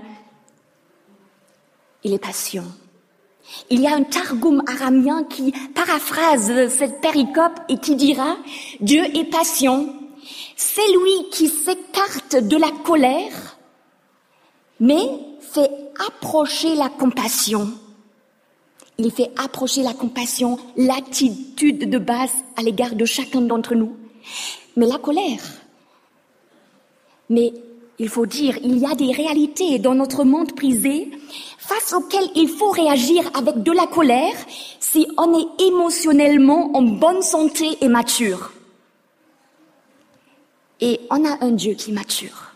Il 2.05 2.13
est 2.13 2.19
patient. 2.19 2.65
Il 3.71 3.81
y 3.81 3.87
a 3.87 3.95
un 3.95 4.03
targum 4.03 4.63
aramien 4.67 5.25
qui 5.25 5.53
paraphrase 5.75 6.69
cette 6.69 7.01
péricope 7.01 7.59
et 7.69 7.79
qui 7.79 7.97
dira 7.97 8.37
Dieu 8.81 9.05
est 9.17 9.31
patient. 9.31 9.87
C'est 10.57 10.89
lui 10.93 11.31
qui 11.31 11.49
s'écarte 11.49 12.37
de 12.37 12.57
la 12.57 12.71
colère 12.85 13.57
mais 14.81 15.09
fait 15.41 15.71
approcher 16.07 16.75
la 16.75 16.89
compassion. 16.89 17.71
Il 18.99 19.11
fait 19.11 19.31
approcher 19.37 19.83
la 19.83 19.95
compassion, 19.95 20.59
l'attitude 20.77 21.91
de 21.91 21.99
base 21.99 22.33
à 22.57 22.63
l'égard 22.63 22.95
de 22.95 23.05
chacun 23.05 23.43
d'entre 23.43 23.75
nous. 23.75 23.97
Mais 24.77 24.87
la 24.87 24.99
colère. 24.99 25.43
Mais 27.29 27.53
il 27.99 28.09
faut 28.09 28.27
dire, 28.27 28.59
il 28.63 28.79
y 28.79 28.87
a 28.87 28.95
des 28.95 29.13
réalités 29.13 29.79
dans 29.79 29.95
notre 29.95 30.25
monde 30.25 30.55
prisé 30.55 31.11
face 31.59 31.93
auxquelles 31.93 32.31
il 32.35 32.49
faut 32.49 32.71
réagir 32.71 33.31
avec 33.35 33.63
de 33.63 33.73
la 33.73 33.87
colère 33.87 34.37
si 34.81 35.07
on 35.17 35.39
est 35.39 35.63
émotionnellement 35.67 36.77
en 36.77 36.83
bonne 36.83 37.23
santé 37.23 37.79
et 37.81 37.89
mature. 37.89 38.53
Et 40.81 41.01
on 41.11 41.25
a 41.25 41.45
un 41.45 41.53
Dieu 41.53 41.75
qui 41.75 41.93
mature. 41.93 42.53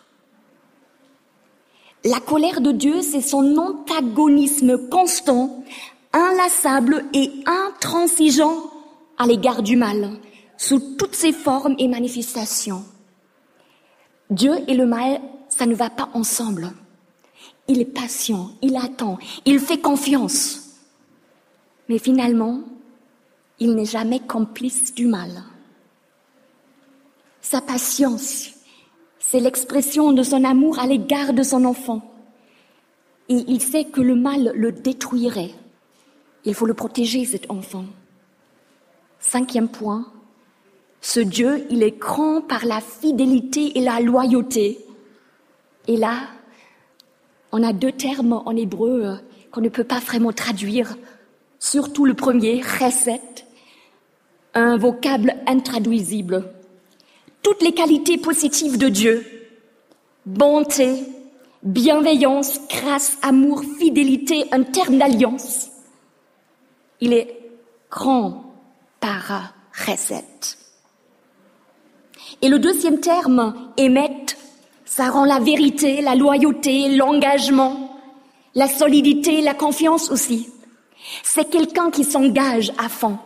La 2.05 2.21
colère 2.21 2.61
de 2.61 2.73
Dieu, 2.73 3.03
c'est 3.03 3.21
son 3.21 3.57
antagonisme 3.57 4.89
constant, 4.89 5.65
inlassable 6.13 7.05
et 7.13 7.31
intransigeant 7.47 8.71
à 9.19 9.27
l'égard 9.27 9.63
du 9.63 9.77
mal, 9.77 10.13
sous 10.57 10.81
toutes 10.97 11.15
ses 11.15 11.33
formes 11.33 11.75
et 11.79 11.89
manifestations. 11.89 12.85
Dieu 14.31 14.55
et 14.69 14.75
le 14.75 14.87
mal, 14.87 15.21
ça 15.49 15.67
ne 15.67 15.75
va 15.75 15.91
pas 15.91 16.09
ensemble. 16.15 16.71
Il 17.69 17.81
est 17.81 17.85
patient, 17.85 18.51
il 18.63 18.77
attend, 18.77 19.19
il 19.45 19.59
fait 19.59 19.79
confiance. 19.79 20.79
Mais 21.89 21.99
finalement, 21.99 22.61
il 23.59 23.75
n'est 23.75 23.85
jamais 23.85 24.21
complice 24.21 24.95
du 24.95 25.07
mal. 25.07 25.43
Sa 27.41 27.61
patience, 27.61 28.51
c'est 29.19 29.41
l'expression 29.41 30.13
de 30.13 30.23
son 30.23 30.45
amour 30.45 30.79
à 30.79 30.87
l'égard 30.87 31.33
de 31.33 31.43
son 31.43 31.65
enfant. 31.65 32.03
Et 33.29 33.45
il 33.49 33.61
sait 33.61 33.85
que 33.85 34.01
le 34.01 34.15
mal 34.15 34.53
le 34.55 34.73
détruirait. 34.73 35.55
Il 36.45 36.55
faut 36.55 36.67
le 36.67 36.75
protéger, 36.75 37.25
cet 37.25 37.51
enfant. 37.51 37.85
Cinquième 39.21 39.69
point, 39.69 40.07
ce 41.01 41.21
Dieu, 41.21 41.67
il 41.71 41.83
est 41.83 41.99
grand 41.99 42.41
par 42.41 42.65
la 42.67 42.81
fidélité 42.81 43.79
et 43.79 43.81
la 43.81 44.01
loyauté. 44.01 44.85
Et 45.89 45.97
là, 45.97 46.19
on 47.53 47.63
a 47.63 47.73
deux 47.73 47.93
termes 47.93 48.43
en 48.45 48.55
hébreu 48.55 49.03
euh, 49.05 49.17
qu'on 49.51 49.61
ne 49.61 49.69
peut 49.69 49.85
pas 49.85 49.99
vraiment 49.99 50.33
traduire, 50.33 50.97
surtout 51.59 52.05
le 52.05 52.15
premier, 52.15 52.63
chesed, 52.63 53.21
un 54.55 54.77
vocable 54.77 55.35
intraduisible 55.47 56.45
toutes 57.43 57.63
les 57.63 57.73
qualités 57.73 58.19
positives 58.19 58.79
de 58.79 58.89
Dieu, 58.89 59.27
bonté, 60.27 61.05
bienveillance, 61.63 62.61
grâce, 62.69 63.19
amour, 63.23 63.63
fidélité, 63.79 64.45
un 64.53 64.63
terme 64.63 64.99
d'alliance. 64.99 65.71
Il 67.01 67.13
est 67.13 67.39
grand 67.91 68.55
par 69.01 69.55
recette. 69.87 70.59
Et 72.43 72.49
le 72.49 72.59
deuxième 72.59 73.01
terme, 73.01 73.55
émet, 73.77 74.27
ça 74.85 75.11
rend 75.11 75.25
la 75.25 75.39
vérité, 75.39 76.01
la 76.01 76.15
loyauté, 76.15 76.89
l'engagement, 76.97 77.97
la 78.55 78.67
solidité, 78.67 79.41
la 79.41 79.55
confiance 79.55 80.11
aussi. 80.11 80.49
C'est 81.23 81.49
quelqu'un 81.49 81.91
qui 81.91 82.05
s'engage 82.05 82.73
à 82.79 82.89
fond. 82.89 83.19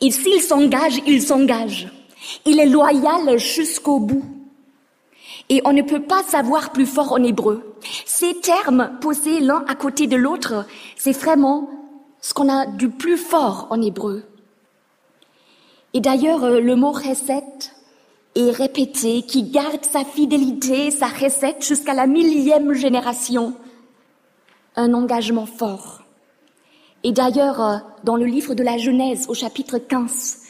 Et 0.00 0.10
s'il 0.10 0.40
s'engage, 0.40 1.00
il 1.06 1.22
s'engage. 1.22 1.88
Il 2.44 2.58
est 2.58 2.66
loyal 2.66 3.38
jusqu'au 3.38 4.00
bout. 4.00 4.24
Et 5.48 5.62
on 5.64 5.72
ne 5.72 5.82
peut 5.82 6.02
pas 6.02 6.22
savoir 6.24 6.72
plus 6.72 6.86
fort 6.86 7.12
en 7.12 7.22
hébreu. 7.22 7.76
Ces 8.04 8.34
termes 8.40 8.90
posés 9.00 9.40
l'un 9.40 9.64
à 9.68 9.76
côté 9.76 10.06
de 10.06 10.16
l'autre, 10.16 10.66
c'est 10.96 11.12
vraiment 11.12 11.70
ce 12.20 12.34
qu'on 12.34 12.48
a 12.48 12.66
du 12.66 12.88
plus 12.88 13.16
fort 13.16 13.68
en 13.70 13.80
hébreu. 13.80 14.24
Et 15.94 16.00
d'ailleurs, 16.00 16.50
le 16.50 16.74
mot 16.74 16.90
recette 16.90 17.75
est 18.36 18.50
répété, 18.50 19.22
qui 19.22 19.42
garde 19.42 19.84
sa 19.84 20.04
fidélité, 20.04 20.90
sa 20.90 21.06
recette 21.06 21.64
jusqu'à 21.64 21.94
la 21.94 22.06
millième 22.06 22.72
génération. 22.74 23.54
Un 24.76 24.94
engagement 24.94 25.46
fort. 25.46 26.02
Et 27.02 27.12
d'ailleurs, 27.12 27.60
euh, 27.60 27.76
dans 28.04 28.16
le 28.16 28.26
livre 28.26 28.54
de 28.54 28.62
la 28.62 28.78
Genèse, 28.78 29.26
au 29.28 29.34
chapitre 29.34 29.78
15, 29.78 30.42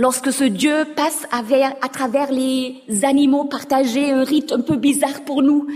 Lorsque 0.00 0.32
ce 0.32 0.44
Dieu 0.44 0.84
passe 0.94 1.26
à, 1.32 1.88
travers 1.88 2.30
les 2.30 2.84
animaux 3.02 3.46
partagés, 3.46 4.12
un 4.12 4.22
rite 4.22 4.52
un 4.52 4.60
peu 4.60 4.76
bizarre 4.76 5.24
pour 5.24 5.42
nous, 5.42 5.66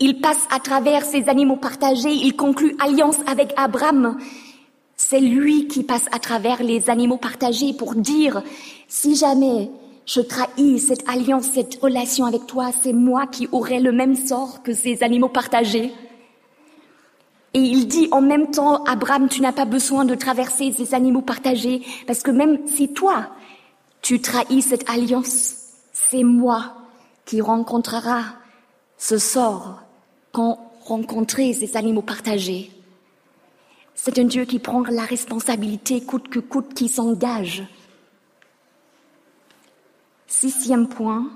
Il 0.00 0.20
passe 0.20 0.46
à 0.54 0.58
travers 0.58 1.02
ces 1.02 1.30
animaux 1.30 1.56
partagés, 1.56 2.12
il 2.12 2.36
conclut 2.36 2.76
alliance 2.78 3.16
avec 3.26 3.54
Abraham. 3.56 4.18
C'est 4.96 5.20
lui 5.20 5.66
qui 5.66 5.82
passe 5.82 6.08
à 6.12 6.18
travers 6.18 6.62
les 6.62 6.90
animaux 6.90 7.16
partagés 7.16 7.72
pour 7.72 7.94
dire, 7.94 8.42
si 8.86 9.16
jamais 9.16 9.70
je 10.06 10.20
trahis 10.20 10.78
cette 10.78 11.08
alliance, 11.08 11.46
cette 11.52 11.76
relation 11.76 12.26
avec 12.26 12.46
toi, 12.46 12.70
c'est 12.82 12.92
moi 12.92 13.26
qui 13.26 13.48
aurai 13.52 13.80
le 13.80 13.92
même 13.92 14.16
sort 14.16 14.62
que 14.62 14.74
ces 14.74 15.02
animaux 15.02 15.28
partagés. 15.28 15.92
Et 17.54 17.60
il 17.60 17.86
dit 17.86 18.08
en 18.10 18.20
même 18.20 18.50
temps, 18.50 18.82
Abraham, 18.84 19.28
tu 19.28 19.40
n'as 19.40 19.52
pas 19.52 19.64
besoin 19.64 20.04
de 20.04 20.14
traverser 20.14 20.72
ces 20.72 20.94
animaux 20.94 21.22
partagés, 21.22 21.82
parce 22.06 22.22
que 22.22 22.30
même 22.30 22.66
si 22.66 22.92
toi, 22.92 23.28
tu 24.02 24.20
trahis 24.20 24.60
cette 24.60 24.88
alliance, 24.90 25.54
c'est 25.92 26.24
moi 26.24 26.74
qui 27.24 27.40
rencontrera 27.40 28.24
ce 28.98 29.18
sort 29.18 29.80
quand 30.32 30.58
rencontrer 30.84 31.52
ces 31.54 31.76
animaux 31.76 32.02
partagés. 32.02 32.70
C'est 33.94 34.18
un 34.18 34.24
Dieu 34.24 34.44
qui 34.44 34.58
prend 34.58 34.82
la 34.82 35.04
responsabilité 35.04 36.02
coûte 36.02 36.28
que 36.28 36.40
coûte, 36.40 36.74
qui 36.74 36.88
s'engage. 36.88 37.62
Sixième 40.40 40.88
point, 40.88 41.30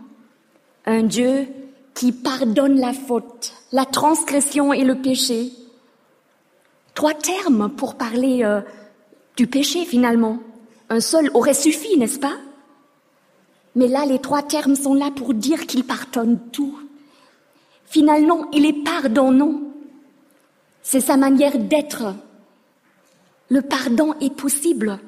un 0.85 1.05
Dieu 1.05 1.47
qui 1.95 2.11
pardonne 2.11 2.81
la 2.81 2.93
faute, 2.93 3.53
la 3.71 3.85
transgression 3.85 4.73
et 4.73 4.83
le 4.83 4.97
péché, 4.97 5.53
Trois 6.99 7.15
termes 7.15 7.71
pour 7.77 7.95
parler 7.95 8.43
euh, 8.43 8.61
du 9.37 9.47
péché 9.47 9.85
finalement. 9.85 10.41
Un 10.91 10.99
seul 10.99 11.31
aurait 11.33 11.55
suffi, 11.55 11.97
n'est-ce 11.97 12.19
pas? 12.19 12.37
Mais 13.77 13.87
là, 13.87 14.05
les 14.05 14.19
trois 14.19 14.43
termes 14.43 14.75
sont 14.75 14.95
là 14.95 15.13
pour 15.15 15.33
dire 15.33 15.69
qu'il 15.69 15.85
pardonne 15.85 16.41
tout. 16.51 16.77
Finalement, 17.85 18.51
il 18.51 18.67
est 18.67 18.83
pardonnant. 18.83 19.61
C'est 20.83 21.01
sa 21.01 21.17
manière 21.17 21.57
d'être. 21.57 22.17
Le 23.49 23.63
pardon 23.63 24.15
est 24.21 24.35
possible. 24.35 24.99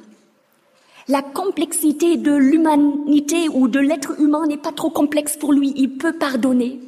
La 1.09 1.23
complexité 1.23 2.17
de 2.17 2.33
l'humanité 2.33 3.49
ou 3.49 3.69
de 3.69 3.81
l'être 3.81 4.21
humain 4.21 4.47
n'est 4.47 4.57
pas 4.57 4.73
trop 4.73 4.91
complexe 4.91 5.37
pour 5.37 5.53
lui. 5.53 5.73
Il 5.77 5.97
peut 5.97 6.13
pardonner. 6.13 6.81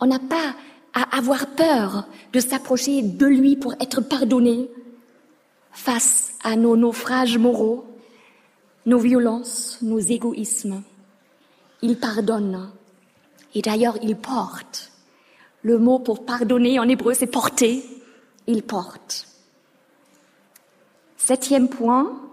On 0.00 0.06
n'a 0.06 0.18
pas 0.18 0.54
à 0.92 1.16
avoir 1.16 1.46
peur 1.46 2.06
de 2.32 2.40
s'approcher 2.40 3.02
de 3.02 3.26
lui 3.26 3.56
pour 3.56 3.74
être 3.74 4.00
pardonné 4.00 4.68
face 5.72 6.32
à 6.42 6.56
nos 6.56 6.76
naufrages 6.76 7.38
moraux, 7.38 7.84
nos 8.86 8.98
violences, 8.98 9.78
nos 9.82 9.98
égoïsmes. 9.98 10.82
Il 11.82 11.96
pardonne. 11.98 12.70
Et 13.54 13.62
d'ailleurs, 13.62 13.96
il 14.02 14.16
porte. 14.16 14.92
Le 15.62 15.78
mot 15.78 15.98
pour 15.98 16.24
pardonner 16.24 16.78
en 16.78 16.88
hébreu, 16.88 17.14
c'est 17.14 17.26
porter. 17.26 17.84
Il 18.46 18.62
porte. 18.62 19.26
Septième 21.16 21.68
point. 21.68 22.29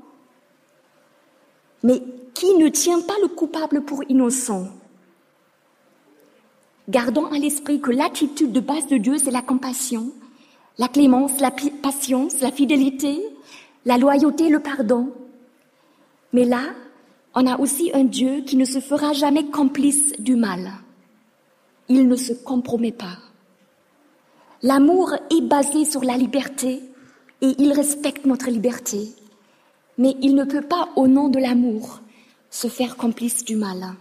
Mais 1.83 2.01
qui 2.33 2.55
ne 2.55 2.69
tient 2.69 3.01
pas 3.01 3.15
le 3.21 3.27
coupable 3.27 3.81
pour 3.81 4.03
innocent? 4.09 4.67
Gardons 6.89 7.25
à 7.25 7.37
l'esprit 7.37 7.81
que 7.81 7.91
l'attitude 7.91 8.51
de 8.51 8.59
base 8.59 8.87
de 8.87 8.97
Dieu, 8.97 9.17
c'est 9.17 9.31
la 9.31 9.41
compassion, 9.41 10.11
la 10.77 10.87
clémence, 10.87 11.39
la 11.39 11.51
patience, 11.51 12.39
la 12.41 12.51
fidélité, 12.51 13.19
la 13.85 13.97
loyauté, 13.97 14.49
le 14.49 14.59
pardon. 14.59 15.11
Mais 16.33 16.45
là, 16.45 16.61
on 17.35 17.45
a 17.45 17.59
aussi 17.59 17.91
un 17.93 18.03
Dieu 18.03 18.41
qui 18.41 18.55
ne 18.55 18.65
se 18.65 18.79
fera 18.79 19.13
jamais 19.13 19.45
complice 19.45 20.13
du 20.19 20.35
mal. 20.35 20.71
Il 21.89 22.07
ne 22.07 22.15
se 22.15 22.33
compromet 22.33 22.91
pas. 22.91 23.17
L'amour 24.63 25.13
est 25.29 25.41
basé 25.41 25.85
sur 25.85 26.03
la 26.03 26.17
liberté 26.17 26.81
et 27.41 27.53
il 27.59 27.71
respecte 27.73 28.25
notre 28.25 28.49
liberté. 28.49 29.09
Mais 29.97 30.15
il 30.21 30.35
ne 30.35 30.43
peut 30.43 30.61
pas, 30.61 30.89
au 30.95 31.07
nom 31.07 31.29
de 31.29 31.39
l'amour, 31.39 32.01
se 32.49 32.67
faire 32.67 32.97
complice 32.97 33.43
du 33.43 33.55
mal. 33.55 33.95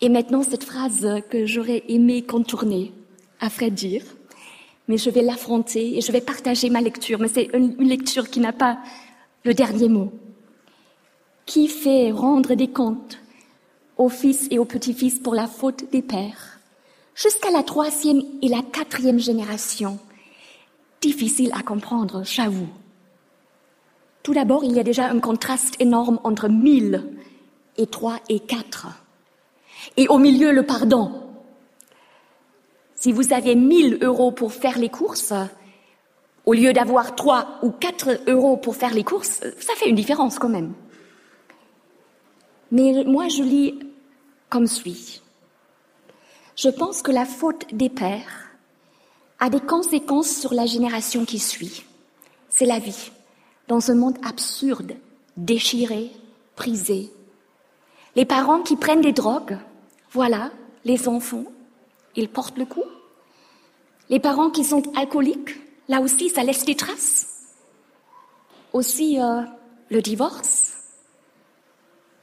Et 0.00 0.08
maintenant, 0.08 0.42
cette 0.42 0.64
phrase 0.64 1.06
que 1.28 1.46
j'aurais 1.46 1.84
aimé 1.88 2.22
contourner, 2.22 2.92
à 3.40 3.48
dire, 3.70 4.02
mais 4.88 4.98
je 4.98 5.10
vais 5.10 5.22
l'affronter 5.22 5.96
et 5.96 6.00
je 6.00 6.12
vais 6.12 6.20
partager 6.20 6.70
ma 6.70 6.80
lecture, 6.80 7.18
mais 7.18 7.28
c'est 7.28 7.50
une, 7.54 7.76
lecture 7.78 8.28
qui 8.28 8.40
n'a 8.40 8.52
pas 8.52 8.78
le 9.44 9.54
dernier 9.54 9.88
mot. 9.88 10.12
Qui 11.46 11.68
fait 11.68 12.10
rendre 12.10 12.54
des 12.54 12.68
comptes 12.68 13.18
aux 13.96 14.08
fils 14.08 14.48
et 14.50 14.58
aux 14.58 14.64
petits-fils 14.64 15.18
pour 15.18 15.34
la 15.34 15.46
faute 15.46 15.90
des 15.92 16.02
pères, 16.02 16.60
jusqu'à 17.14 17.50
la 17.50 17.62
troisième 17.62 18.22
et 18.42 18.48
la 18.48 18.62
quatrième 18.62 19.18
génération. 19.18 19.98
Difficile 21.00 21.50
à 21.54 21.62
comprendre, 21.62 22.22
j'avoue. 22.24 22.68
Tout 24.22 24.34
d'abord, 24.34 24.64
il 24.64 24.72
y 24.72 24.80
a 24.80 24.82
déjà 24.82 25.06
un 25.06 25.20
contraste 25.20 25.80
énorme 25.80 26.20
entre 26.24 26.48
mille 26.48 27.16
et 27.78 27.86
trois 27.86 28.18
et 28.28 28.40
quatre. 28.40 28.86
Et 29.96 30.08
au 30.08 30.18
milieu, 30.18 30.52
le 30.52 30.64
pardon. 30.64 31.22
Si 32.94 33.12
vous 33.12 33.32
avez 33.32 33.54
1000 33.54 34.00
euros 34.02 34.30
pour 34.30 34.52
faire 34.52 34.78
les 34.78 34.90
courses, 34.90 35.32
au 36.44 36.52
lieu 36.52 36.74
d'avoir 36.74 37.14
3 37.14 37.60
ou 37.62 37.70
4 37.70 38.28
euros 38.28 38.58
pour 38.58 38.76
faire 38.76 38.92
les 38.92 39.04
courses, 39.04 39.40
ça 39.58 39.74
fait 39.76 39.88
une 39.88 39.96
différence 39.96 40.38
quand 40.38 40.50
même. 40.50 40.74
Mais 42.70 43.04
moi, 43.06 43.28
je 43.28 43.42
lis 43.42 43.78
comme 44.50 44.66
suit. 44.66 45.22
Je 46.56 46.68
pense 46.68 47.00
que 47.00 47.10
la 47.10 47.24
faute 47.24 47.64
des 47.72 47.88
pères 47.88 48.49
a 49.40 49.48
des 49.48 49.60
conséquences 49.60 50.30
sur 50.30 50.52
la 50.52 50.66
génération 50.66 51.24
qui 51.24 51.38
suit. 51.38 51.84
C'est 52.50 52.66
la 52.66 52.78
vie, 52.78 53.10
dans 53.68 53.90
un 53.90 53.94
monde 53.94 54.18
absurde, 54.22 54.92
déchiré, 55.36 56.10
prisé. 56.56 57.10
Les 58.16 58.26
parents 58.26 58.60
qui 58.60 58.76
prennent 58.76 59.00
des 59.00 59.12
drogues, 59.12 59.58
voilà, 60.12 60.50
les 60.84 61.08
enfants, 61.08 61.44
ils 62.16 62.28
portent 62.28 62.58
le 62.58 62.66
coup. 62.66 62.84
Les 64.10 64.20
parents 64.20 64.50
qui 64.50 64.64
sont 64.64 64.82
alcooliques, 64.94 65.56
là 65.88 66.00
aussi, 66.00 66.28
ça 66.28 66.42
laisse 66.42 66.64
des 66.64 66.74
traces. 66.74 67.28
Aussi, 68.72 69.20
euh, 69.20 69.42
le 69.88 70.02
divorce, 70.02 70.74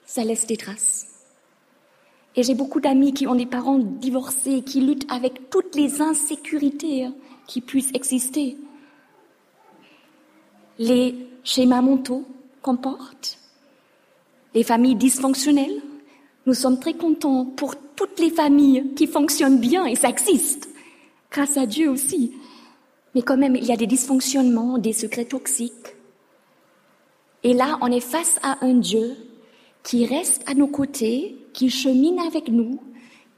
ça 0.06 0.23
laisse 0.23 0.45
des 0.45 0.58
traces. 0.58 1.16
Et 2.38 2.43
j'ai 2.43 2.54
beaucoup 2.54 2.80
d'amis 2.80 3.13
qui 3.13 3.26
ont 3.26 3.34
des 3.34 3.47
parents 3.47 3.80
divorcés, 3.80 4.62
qui 4.62 4.82
luttent 4.82 5.12
avec 5.12 5.50
toutes 5.50 5.76
les 5.76 6.02
insécurités 6.02 7.06
hein, 7.06 7.13
qui 7.47 7.62
puissent 7.62 7.91
exister. 7.95 8.56
Les 10.78 11.15
schémas 11.43 11.82
mentaux 11.82 12.26
qu'on 12.62 12.78
porte, 12.78 13.39
les 14.54 14.63
familles 14.63 14.95
dysfonctionnelles, 14.95 15.82
nous 16.45 16.54
sommes 16.54 16.80
très 16.80 16.93
contents 16.93 17.43
pour 17.43 17.76
toutes 17.95 18.19
les 18.19 18.30
familles 18.30 18.93
qui 18.95 19.08
fonctionnent 19.08 19.60
bien 19.60 19.88
et 19.88 19.95
ça 19.95 20.10
existe, 20.10 20.69
grâce 21.32 21.58
à 21.58 21.65
Dieu 21.65 21.89
aussi. 21.89 22.34
Mais 23.15 23.23
quand 23.23 23.38
même, 23.38 23.56
il 23.56 23.65
y 23.65 23.71
a 23.71 23.78
des 23.78 23.88
dysfonctionnements, 23.88 24.78
des 24.78 24.93
secrets 24.93 25.26
toxiques. 25.26 25.95
Et 27.41 27.56
là, 27.56 27.80
on 27.82 27.91
est 27.91 28.00
face 28.00 28.39
à 28.43 28.63
un 28.63 28.76
Dieu 28.76 29.15
qui 29.82 30.06
reste 30.06 30.43
à 30.45 30.54
nos 30.54 30.67
côtés, 30.67 31.36
qui 31.57 31.71
chemine 31.71 32.19
avec 32.19 32.49
nous 32.49 32.79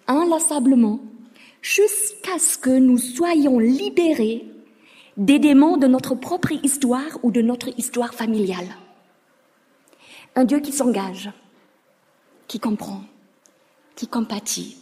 inlassablement, 0.06 1.00
jusqu'à 1.62 2.38
ce 2.38 2.58
que 2.58 2.70
nous 2.70 2.98
soyons 2.98 3.60
libérés 3.60 4.46
des 5.16 5.40
démons 5.40 5.78
de 5.78 5.88
notre 5.88 6.16
propre 6.16 6.52
histoire 6.52 7.18
ou 7.24 7.32
de 7.32 7.42
notre 7.42 7.70
histoire 7.80 8.14
familiale. 8.14 8.76
Un 10.36 10.44
Dieu 10.44 10.60
qui 10.60 10.74
s'engage, 10.74 11.32
qui 12.50 12.60
comprend, 12.60 13.04
qui 13.96 14.08
compatit. 14.08 14.76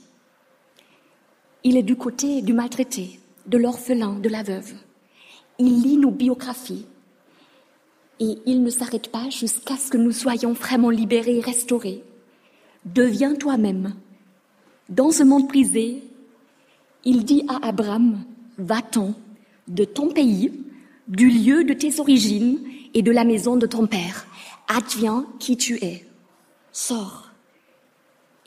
Il 1.64 1.78
est 1.78 1.84
du 1.84 1.96
côté 1.96 2.42
du 2.42 2.54
maltraité, 2.54 3.20
de 3.46 3.60
l'orphelin, 3.60 4.16
de 4.16 4.30
la 4.30 4.42
veuve. 4.42 4.74
Il 5.60 5.84
lit 5.84 5.98
nos 5.98 6.12
biographies 6.12 6.88
et 8.20 8.40
il 8.48 8.64
ne 8.64 8.72
s'arrête 8.72 9.12
pas 9.12 9.30
jusqu'à 9.30 9.78
ce 9.78 9.92
que 9.92 9.98
nous 9.98 10.12
soyons 10.12 10.54
vraiment 10.54 10.90
libérés 10.90 11.38
et 11.38 11.42
restaurés. 11.42 12.04
Deviens 12.94 13.36
toi-même. 13.36 13.96
Dans 14.90 15.12
ce 15.12 15.24
monde 15.24 15.50
prisé, 15.50 16.04
il 17.04 17.26
dit 17.26 17.44
à 17.50 17.68
Abraham, 17.68 18.24
va-t'en 18.58 19.14
de 19.68 19.84
ton 19.84 20.10
pays, 20.10 20.52
du 21.08 21.30
lieu 21.30 21.64
de 21.66 21.74
tes 21.74 22.00
origines 22.00 22.60
et 22.94 23.02
de 23.02 23.12
la 23.12 23.26
maison 23.26 23.58
de 23.58 23.68
ton 23.68 23.88
père. 23.88 24.26
Adviens 24.70 25.26
qui 25.40 25.58
tu 25.58 25.84
es. 25.84 26.06
Sors 26.72 27.28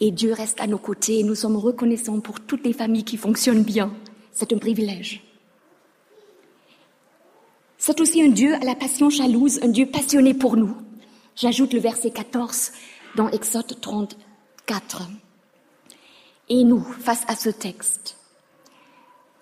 et 0.00 0.10
Dieu 0.10 0.32
reste 0.32 0.60
à 0.62 0.66
nos 0.66 0.78
côtés 0.78 1.18
et 1.18 1.22
nous 1.22 1.34
sommes 1.34 1.56
reconnaissants 1.56 2.20
pour 2.20 2.40
toutes 2.40 2.64
les 2.64 2.72
familles 2.72 3.04
qui 3.04 3.18
fonctionnent 3.18 3.62
bien. 3.62 3.92
C'est 4.32 4.52
un 4.54 4.58
privilège. 4.58 5.22
C'est 7.76 8.00
aussi 8.00 8.22
un 8.22 8.28
Dieu 8.28 8.54
à 8.54 8.64
la 8.64 8.74
passion 8.74 9.10
jalouse, 9.10 9.60
un 9.62 9.68
Dieu 9.68 9.84
passionné 9.84 10.32
pour 10.32 10.56
nous. 10.56 10.74
J'ajoute 11.36 11.74
le 11.74 11.80
verset 11.80 12.10
14 12.10 12.72
dans 13.16 13.28
Exode 13.28 13.78
34. 14.70 15.02
et 16.48 16.62
nous 16.62 16.80
face 16.80 17.24
à 17.26 17.34
ce 17.34 17.50
texte 17.50 18.16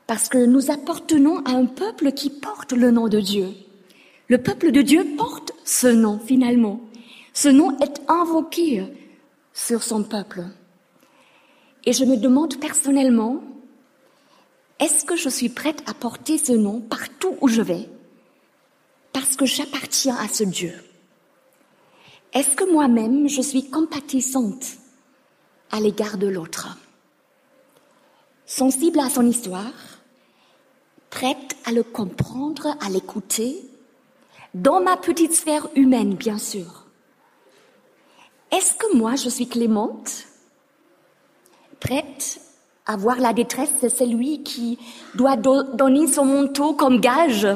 Parce 0.06 0.30
que 0.30 0.38
nous 0.38 0.70
appartenons 0.70 1.44
à 1.44 1.50
un 1.50 1.66
peuple 1.66 2.12
qui 2.12 2.30
porte 2.30 2.72
le 2.72 2.90
nom 2.90 3.08
de 3.08 3.20
Dieu. 3.20 3.50
Le 4.28 4.38
peuple 4.38 4.70
de 4.70 4.80
Dieu 4.80 5.04
porte 5.18 5.52
ce 5.66 5.86
nom 5.86 6.18
finalement. 6.18 6.80
Ce 7.34 7.50
nom 7.50 7.76
est 7.78 8.00
invoqué 8.08 8.84
sur 9.52 9.82
son 9.82 10.02
peuple. 10.02 10.44
Et 11.84 11.92
je 11.92 12.06
me 12.06 12.16
demande 12.16 12.58
personnellement, 12.58 13.42
est-ce 14.80 15.04
que 15.04 15.16
je 15.16 15.28
suis 15.28 15.50
prête 15.50 15.82
à 15.86 15.92
porter 15.92 16.38
ce 16.38 16.52
nom 16.52 16.80
partout 16.80 17.36
où 17.42 17.48
je 17.48 17.60
vais? 17.60 17.86
Parce 19.12 19.36
que 19.36 19.44
j'appartiens 19.44 20.16
à 20.16 20.26
ce 20.26 20.44
Dieu. 20.44 20.72
Est-ce 22.32 22.56
que 22.56 22.72
moi-même 22.72 23.28
je 23.28 23.42
suis 23.42 23.68
compatissante 23.68 24.78
à 25.70 25.80
l'égard 25.80 26.18
de 26.18 26.26
l'autre. 26.26 26.76
Sensible 28.46 29.00
à 29.00 29.10
son 29.10 29.26
histoire, 29.26 29.72
prête 31.10 31.56
à 31.64 31.72
le 31.72 31.82
comprendre, 31.82 32.76
à 32.80 32.88
l'écouter, 32.88 33.62
dans 34.54 34.80
ma 34.80 34.96
petite 34.96 35.34
sphère 35.34 35.68
humaine, 35.74 36.14
bien 36.14 36.38
sûr. 36.38 36.84
Est-ce 38.50 38.74
que 38.74 38.96
moi, 38.96 39.14
je 39.16 39.28
suis 39.28 39.46
clémente, 39.46 40.24
prête 41.80 42.40
à 42.86 42.96
voir 42.96 43.18
la 43.18 43.34
détresse 43.34 43.80
de 43.82 43.90
celui 43.90 44.42
qui 44.42 44.78
doit 45.14 45.36
donner 45.36 46.06
son 46.06 46.24
manteau 46.24 46.72
comme 46.72 47.00
gage? 47.00 47.46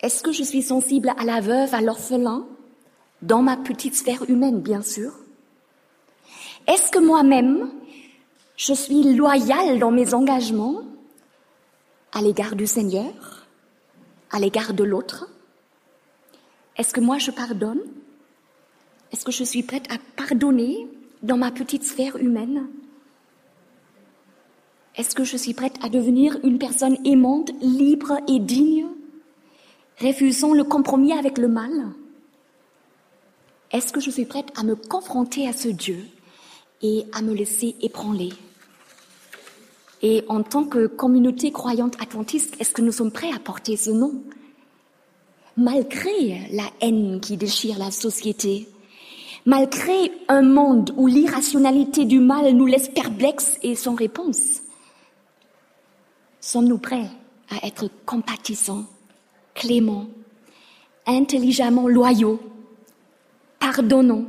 Est-ce 0.00 0.22
que 0.22 0.32
je 0.32 0.42
suis 0.42 0.62
sensible 0.62 1.12
à 1.16 1.24
la 1.24 1.40
veuve, 1.40 1.72
à 1.72 1.80
l'orphelin, 1.80 2.44
dans 3.22 3.42
ma 3.42 3.56
petite 3.56 3.94
sphère 3.94 4.28
humaine, 4.28 4.60
bien 4.60 4.82
sûr? 4.82 5.12
Est-ce 6.66 6.90
que 6.90 6.98
moi-même, 6.98 7.70
je 8.56 8.72
suis 8.72 9.14
loyale 9.14 9.78
dans 9.78 9.92
mes 9.92 10.14
engagements 10.14 10.82
à 12.12 12.20
l'égard 12.22 12.56
du 12.56 12.66
Seigneur, 12.66 13.46
à 14.30 14.40
l'égard 14.40 14.74
de 14.74 14.82
l'autre? 14.82 15.28
Est-ce 16.76 16.92
que 16.92 17.00
moi, 17.00 17.18
je 17.18 17.30
pardonne? 17.30 17.82
Est-ce 19.12 19.24
que 19.24 19.30
je 19.30 19.44
suis 19.44 19.62
prête 19.62 19.90
à 19.92 19.98
pardonner 20.16 20.88
dans 21.22 21.36
ma 21.36 21.52
petite 21.52 21.84
sphère 21.84 22.16
humaine? 22.16 22.66
Est-ce 24.96 25.14
que 25.14 25.24
je 25.24 25.36
suis 25.36 25.54
prête 25.54 25.76
à 25.84 25.88
devenir 25.88 26.38
une 26.42 26.58
personne 26.58 26.96
aimante, 27.04 27.52
libre 27.60 28.18
et 28.28 28.40
digne, 28.40 28.86
refusant 30.00 30.52
le 30.52 30.64
compromis 30.64 31.12
avec 31.12 31.38
le 31.38 31.48
mal? 31.48 31.70
Est-ce 33.70 33.92
que 33.92 34.00
je 34.00 34.10
suis 34.10 34.24
prête 34.24 34.52
à 34.58 34.64
me 34.64 34.74
confronter 34.74 35.46
à 35.46 35.52
ce 35.52 35.68
Dieu 35.68 36.06
et 36.82 37.04
à 37.12 37.22
me 37.22 37.34
laisser 37.34 37.74
ébranler. 37.80 38.30
Et 40.02 40.24
en 40.28 40.42
tant 40.42 40.64
que 40.64 40.86
communauté 40.86 41.50
croyante 41.50 42.00
adventiste, 42.00 42.54
est-ce 42.60 42.72
que 42.72 42.82
nous 42.82 42.92
sommes 42.92 43.10
prêts 43.10 43.32
à 43.32 43.38
porter 43.38 43.76
ce 43.76 43.90
nom? 43.90 44.22
Malgré 45.56 46.48
la 46.52 46.70
haine 46.82 47.18
qui 47.20 47.36
déchire 47.36 47.78
la 47.78 47.90
société, 47.90 48.68
malgré 49.46 50.12
un 50.28 50.42
monde 50.42 50.92
où 50.96 51.06
l'irrationalité 51.06 52.04
du 52.04 52.20
mal 52.20 52.50
nous 52.52 52.66
laisse 52.66 52.88
perplexes 52.88 53.58
et 53.62 53.74
sans 53.74 53.94
réponse 53.94 54.60
Sommes-nous 56.46 56.78
prêts 56.78 57.10
à 57.50 57.66
être 57.66 57.90
compatissants, 58.04 58.84
cléments, 59.54 60.06
intelligemment 61.04 61.88
loyaux, 61.88 62.38
pardonnants, 63.58 64.26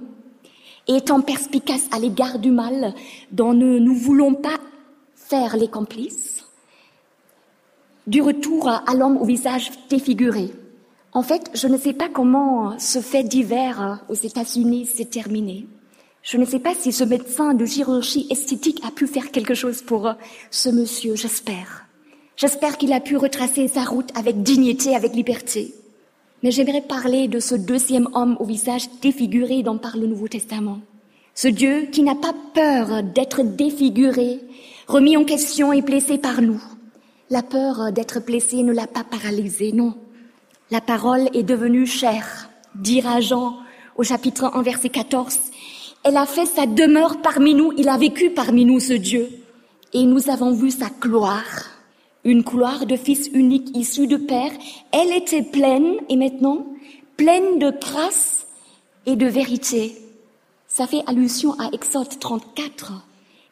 étant 0.88 1.21
perspicaces 1.21 1.88
à 1.91 2.00
l'égard 2.00 2.39
du 2.39 2.52
mal 2.52 2.93
dont 3.32 3.54
nous 3.54 3.80
ne 3.80 3.89
voulons 3.89 4.34
pas 4.34 4.58
faire 5.15 5.58
les 5.58 5.67
complices 5.67 6.45
Du 8.06 8.21
retour 8.21 8.69
à 8.69 8.93
l'homme 8.95 9.17
au 9.17 9.26
visage 9.26 9.71
défiguré, 9.89 10.52
en 11.13 11.23
fait, 11.23 11.50
je 11.54 11.67
ne 11.67 11.78
sais 11.78 11.93
pas 11.93 12.10
comment 12.10 12.78
ce 12.78 13.00
fait 13.00 13.23
divers 13.23 14.04
aux 14.08 14.13
États-Unis 14.13 14.86
s'est 14.86 15.06
terminé. 15.06 15.65
Je 16.21 16.38
ne 16.38 16.45
sais 16.45 16.60
pas 16.60 16.76
si 16.76 16.91
ce 16.91 17.04
médecin 17.04 17.54
de 17.54 17.65
chirurgie 17.65 18.28
esthétique 18.30 18.82
a 18.86 18.91
pu 18.91 19.08
faire 19.08 19.32
quelque 19.32 19.56
chose 19.56 19.82
pour 19.82 20.13
ce 20.52 20.69
monsieur, 20.69 21.15
j'espère. 21.15 21.88
J'espère 22.36 22.78
qu'il 22.78 22.93
a 22.93 23.00
pu 23.00 23.17
retracer 23.17 23.67
sa 23.67 23.84
route 23.84 24.10
avec 24.15 24.43
dignité, 24.43 24.95
avec 24.95 25.15
liberté. 25.15 25.73
Mais 26.43 26.52
j'aimerais 26.52 26.82
parler 26.82 27.28
de 27.28 27.39
ce 27.39 27.56
deuxième 27.56 28.08
homme 28.13 28.38
au 28.39 28.45
visage 28.45 28.89
défiguré 29.02 29.63
dont 29.63 29.78
parle 29.78 30.02
le 30.02 30.08
Nouveau 30.08 30.28
Testament. 30.28 30.80
Ce 31.34 31.47
Dieu 31.47 31.88
qui 31.91 32.04
n'a 32.04 32.15
pas 32.15 32.34
peur 32.54 33.04
d'être 33.04 33.43
défiguré, 33.43 34.39
remis 34.88 35.17
en 35.17 35.23
question 35.23 35.73
et 35.73 35.82
blessé 35.82 36.17
par 36.17 36.41
nous. 36.41 36.62
La 37.30 37.43
peur 37.43 37.91
d'être 37.91 38.19
blessé 38.23 38.63
ne 38.63 38.71
l'a 38.71 38.88
pas 38.88 39.04
paralysé, 39.04 39.71
non. 39.71 39.95
La 40.71 40.82
parole 40.82 41.30
est 41.34 41.43
devenue 41.43 41.86
chair, 41.86 42.50
dira 42.76 43.19
Jean 43.19 43.58
au 43.97 44.04
chapitre 44.04 44.52
1 44.54 44.62
verset 44.62 44.89
14. 44.89 45.38
Elle 46.04 46.17
a 46.17 46.26
fait 46.26 46.45
sa 46.45 46.65
demeure 46.65 47.21
parmi 47.21 47.54
nous, 47.54 47.73
il 47.78 47.89
a 47.89 47.97
vécu 47.97 48.30
parmi 48.30 48.63
nous 48.63 48.80
ce 48.80 48.93
Dieu. 48.93 49.28
Et 49.93 50.04
nous 50.06 50.30
avons 50.30 50.54
vu 50.54 50.71
sa 50.71 50.88
gloire, 51.02 51.66
une 52.27 52.41
gloire 52.41 52.85
de 52.85 52.97
fils 52.97 53.29
unique 53.33 53.75
issu 53.75 54.05
de 54.05 54.17
Père. 54.17 54.51
Elle 54.91 55.13
était 55.13 55.43
pleine, 55.43 55.95
et 56.09 56.17
maintenant, 56.17 56.67
pleine 57.15 57.57
de 57.57 57.71
grâce 57.71 58.45
et 59.05 59.15
de 59.15 59.25
vérité. 59.25 59.95
Ça 60.67 60.85
fait 60.85 61.03
allusion 61.07 61.53
à 61.57 61.69
Exode 61.71 62.19
34. 62.19 62.93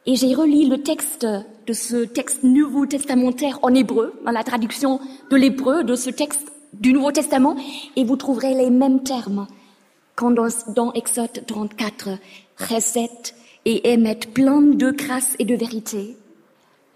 Et 0.06 0.16
j'ai 0.16 0.36
relu 0.36 0.68
le 0.68 0.84
texte 0.84 1.26
de 1.66 1.74
ce 1.74 2.04
texte 2.04 2.44
nouveau 2.44 2.86
testamentaire 2.86 3.60
en 3.64 3.74
hébreu, 3.74 4.14
dans 4.26 4.32
la 4.32 4.44
traduction 4.44 5.00
de 5.32 5.38
l'hébreu 5.38 5.84
de 5.86 5.96
ce 5.96 6.10
texte 6.10 6.52
du 6.74 6.92
Nouveau 6.92 7.12
Testament 7.12 7.56
et 7.96 8.04
vous 8.04 8.18
trouverez 8.18 8.54
les 8.54 8.70
mêmes 8.70 9.02
termes 9.02 9.48
quand 10.16 10.32
dans, 10.32 10.94
Exode 10.94 11.46
34, 11.48 12.10
recette 12.58 13.36
et 13.66 13.92
émettent 13.94 14.34
plein 14.34 14.62
de 14.62 14.92
grâce 14.92 15.36
et 15.40 15.46
de 15.46 15.56
vérité. 15.56 16.18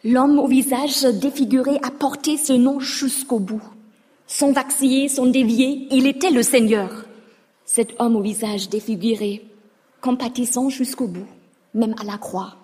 L'homme 0.06 0.40
au 0.40 0.48
visage 0.48 1.04
défiguré 1.04 1.78
a 1.84 1.92
porté 1.92 2.38
ce 2.38 2.54
nom 2.54 2.80
jusqu'au 2.80 3.38
bout. 3.40 3.62
Sans 4.28 4.54
vaciller, 4.54 5.10
sans 5.10 5.26
dévier, 5.26 5.88
il 5.92 6.08
était 6.08 6.32
le 6.32 6.42
Seigneur. 6.42 7.06
Cet 7.66 8.00
homme 8.00 8.16
au 8.16 8.22
visage 8.22 8.70
défiguré, 8.70 9.46
compatissant 10.00 10.70
jusqu'au 10.70 11.08
bout, 11.08 11.28
même 11.74 11.96
à 12.00 12.06
la 12.06 12.18
croix, 12.18 12.56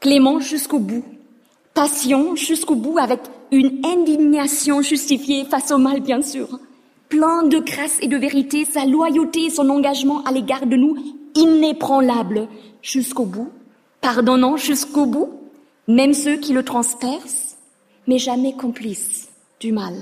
clément 0.00 0.38
jusqu'au 0.38 0.78
bout, 0.78 1.04
patient 1.72 2.36
jusqu'au 2.36 2.74
bout 2.74 2.98
avec 2.98 3.20
une 3.52 3.80
indignation 3.82 4.82
justifiée 4.82 5.46
face 5.46 5.70
au 5.70 5.78
mal, 5.78 6.00
bien 6.00 6.20
sûr. 6.20 6.60
Plein 7.08 7.44
de 7.44 7.58
grâce 7.58 7.96
et 8.02 8.08
de 8.08 8.18
vérité, 8.18 8.66
sa 8.66 8.84
loyauté 8.84 9.44
et 9.44 9.50
son 9.50 9.70
engagement 9.70 10.22
à 10.24 10.32
l'égard 10.32 10.66
de 10.66 10.76
nous, 10.76 10.96
inébranlable 11.34 12.48
jusqu'au 12.82 13.24
bout, 13.24 13.48
pardonnant 14.02 14.58
jusqu'au 14.58 15.06
bout, 15.06 15.30
même 15.88 16.14
ceux 16.14 16.36
qui 16.36 16.52
le 16.52 16.64
transpercent, 16.64 17.56
mais 18.06 18.18
jamais 18.18 18.54
complice 18.54 19.28
du 19.60 19.72
mal, 19.72 19.94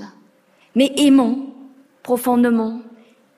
mais 0.75 0.91
aimant 0.97 1.47
profondément, 2.03 2.81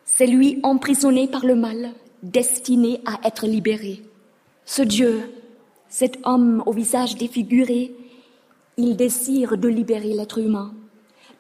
c'est 0.05 0.27
lui 0.27 0.59
emprisonné 0.63 1.27
par 1.27 1.45
le 1.45 1.55
mal, 1.55 1.93
destiné 2.23 3.01
à 3.05 3.25
être 3.27 3.45
libéré. 3.45 4.03
Ce 4.65 4.81
Dieu, 4.81 5.21
cet 5.89 6.19
homme 6.25 6.63
au 6.65 6.73
visage 6.73 7.15
défiguré, 7.15 7.95
il 8.77 8.95
désire 8.95 9.57
de 9.57 9.67
libérer 9.67 10.13
l'être 10.13 10.39
humain 10.39 10.73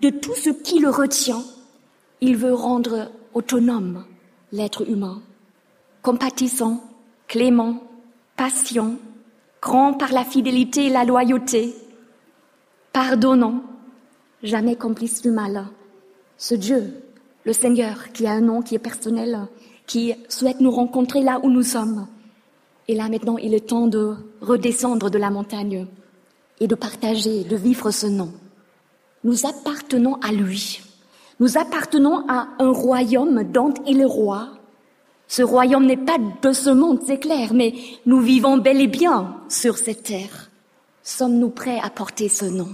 de 0.01 0.09
tout 0.09 0.35
ce 0.35 0.49
qui 0.49 0.79
le 0.79 0.89
retient. 0.89 1.43
Il 2.21 2.37
veut 2.37 2.53
rendre 2.53 3.11
autonome 3.33 4.05
l'être 4.51 4.89
humain, 4.89 5.21
compatissant, 6.01 6.83
clément, 7.27 7.83
patient, 8.35 8.95
grand 9.61 9.93
par 9.93 10.11
la 10.11 10.23
fidélité 10.23 10.87
et 10.87 10.89
la 10.89 11.03
loyauté, 11.03 11.75
pardonnant, 12.93 13.63
jamais 14.43 14.75
complice 14.75 15.21
du 15.21 15.31
mal. 15.31 15.65
Ce 16.37 16.55
Dieu, 16.55 16.93
le 17.45 17.53
Seigneur, 17.53 18.11
qui 18.13 18.27
a 18.27 18.31
un 18.31 18.41
nom 18.41 18.61
qui 18.61 18.75
est 18.75 18.79
personnel, 18.79 19.47
qui 19.85 20.13
souhaite 20.29 20.59
nous 20.59 20.71
rencontrer 20.71 21.21
là 21.21 21.39
où 21.43 21.49
nous 21.49 21.63
sommes. 21.63 22.07
Et 22.87 22.95
là 22.95 23.09
maintenant, 23.09 23.37
il 23.37 23.53
est 23.53 23.67
temps 23.67 23.87
de 23.87 24.15
redescendre 24.41 25.09
de 25.09 25.17
la 25.17 25.29
montagne 25.29 25.87
et 26.59 26.67
de 26.67 26.75
partager, 26.75 27.43
de 27.43 27.55
vivre 27.55 27.91
ce 27.91 28.07
nom. 28.07 28.31
Nous 29.23 29.45
appartenons 29.45 30.15
à 30.15 30.31
lui. 30.31 30.81
Nous 31.39 31.57
appartenons 31.57 32.27
à 32.27 32.47
un 32.59 32.71
royaume 32.71 33.43
dont 33.43 33.73
il 33.85 34.01
est 34.01 34.05
roi. 34.05 34.49
Ce 35.29 35.43
royaume 35.43 35.85
n'est 35.85 35.97
pas 35.97 36.17
de 36.41 36.53
ce 36.53 36.69
monde, 36.69 36.99
c'est 37.05 37.19
clair, 37.19 37.53
mais 37.53 37.73
nous 38.05 38.21
vivons 38.21 38.57
bel 38.57 38.79
et 38.79 38.87
bien 38.87 39.35
sur 39.49 39.77
cette 39.77 40.03
terre. 40.03 40.49
Sommes-nous 41.03 41.49
prêts 41.49 41.79
à 41.83 41.89
porter 41.89 42.29
ce 42.29 42.45
nom? 42.45 42.69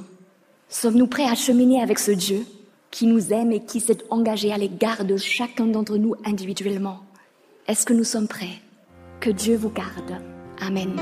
Sommes-nous 0.69 1.07
prêts 1.07 1.27
à 1.27 1.33
cheminer 1.33 1.81
avec 1.81 1.97
ce 1.97 2.11
Dieu 2.11 2.45
qui 2.91 3.07
nous 3.07 3.33
aime 3.33 3.51
et 3.51 3.59
qui 3.59 3.79
s'est 3.79 3.97
engagé 4.11 4.53
à 4.53 4.57
l'égard 4.59 5.03
de 5.03 5.17
chacun 5.17 5.65
d'entre 5.65 5.97
nous 5.97 6.13
individuellement? 6.25 6.99
Est-ce 7.67 7.87
que 7.87 7.93
nous 7.93 8.03
sommes 8.03 8.27
prêts? 8.27 8.61
Que 9.19 9.31
Dieu 9.31 9.57
vous 9.57 9.71
garde. 9.71 10.21
Amen. 10.61 10.93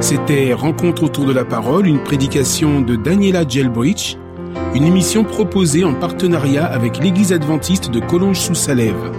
C'était 0.00 0.52
Rencontre 0.54 1.02
autour 1.02 1.26
de 1.26 1.32
la 1.32 1.44
parole, 1.44 1.88
une 1.88 2.02
prédication 2.02 2.80
de 2.80 2.94
Daniela 2.94 3.46
Gelbrich, 3.46 4.16
une 4.74 4.84
émission 4.84 5.24
proposée 5.24 5.84
en 5.84 5.94
partenariat 5.94 6.64
avec 6.66 6.98
l'Église 6.98 7.32
adventiste 7.32 7.90
de 7.90 8.00
Collonges-sous-Salève. 8.00 9.12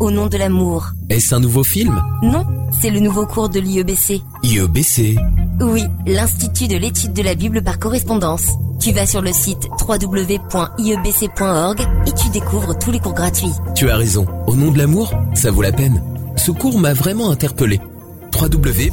Au 0.00 0.10
nom 0.10 0.26
de 0.26 0.36
l'amour. 0.36 0.90
Est-ce 1.10 1.34
un 1.34 1.40
nouveau 1.40 1.62
film? 1.62 2.02
Non, 2.22 2.44
c'est 2.80 2.90
le 2.90 2.98
nouveau 2.98 3.24
cours 3.26 3.48
de 3.48 3.60
l'IEBC. 3.60 4.20
IEBC 4.42 5.16
Oui, 5.60 5.84
l'Institut 6.06 6.66
de 6.66 6.76
l'étude 6.76 7.12
de 7.12 7.22
la 7.22 7.36
Bible 7.36 7.62
par 7.62 7.78
correspondance. 7.78 8.48
Tu 8.80 8.90
vas 8.90 9.06
sur 9.06 9.22
le 9.22 9.32
site 9.32 9.68
www.iebc.org 9.88 11.80
et 12.06 12.12
tu 12.12 12.28
découvres 12.30 12.76
tous 12.76 12.90
les 12.90 12.98
cours 12.98 13.14
gratuits. 13.14 13.52
Tu 13.76 13.88
as 13.88 13.96
raison, 13.96 14.26
au 14.48 14.56
nom 14.56 14.72
de 14.72 14.78
l'amour, 14.78 15.12
ça 15.34 15.52
vaut 15.52 15.62
la 15.62 15.70
peine. 15.70 16.02
Ce 16.36 16.50
cours 16.50 16.80
m'a 16.80 16.94
vraiment 16.94 17.30
interpellé. 17.30 17.80
www.iebc.org 18.34 18.92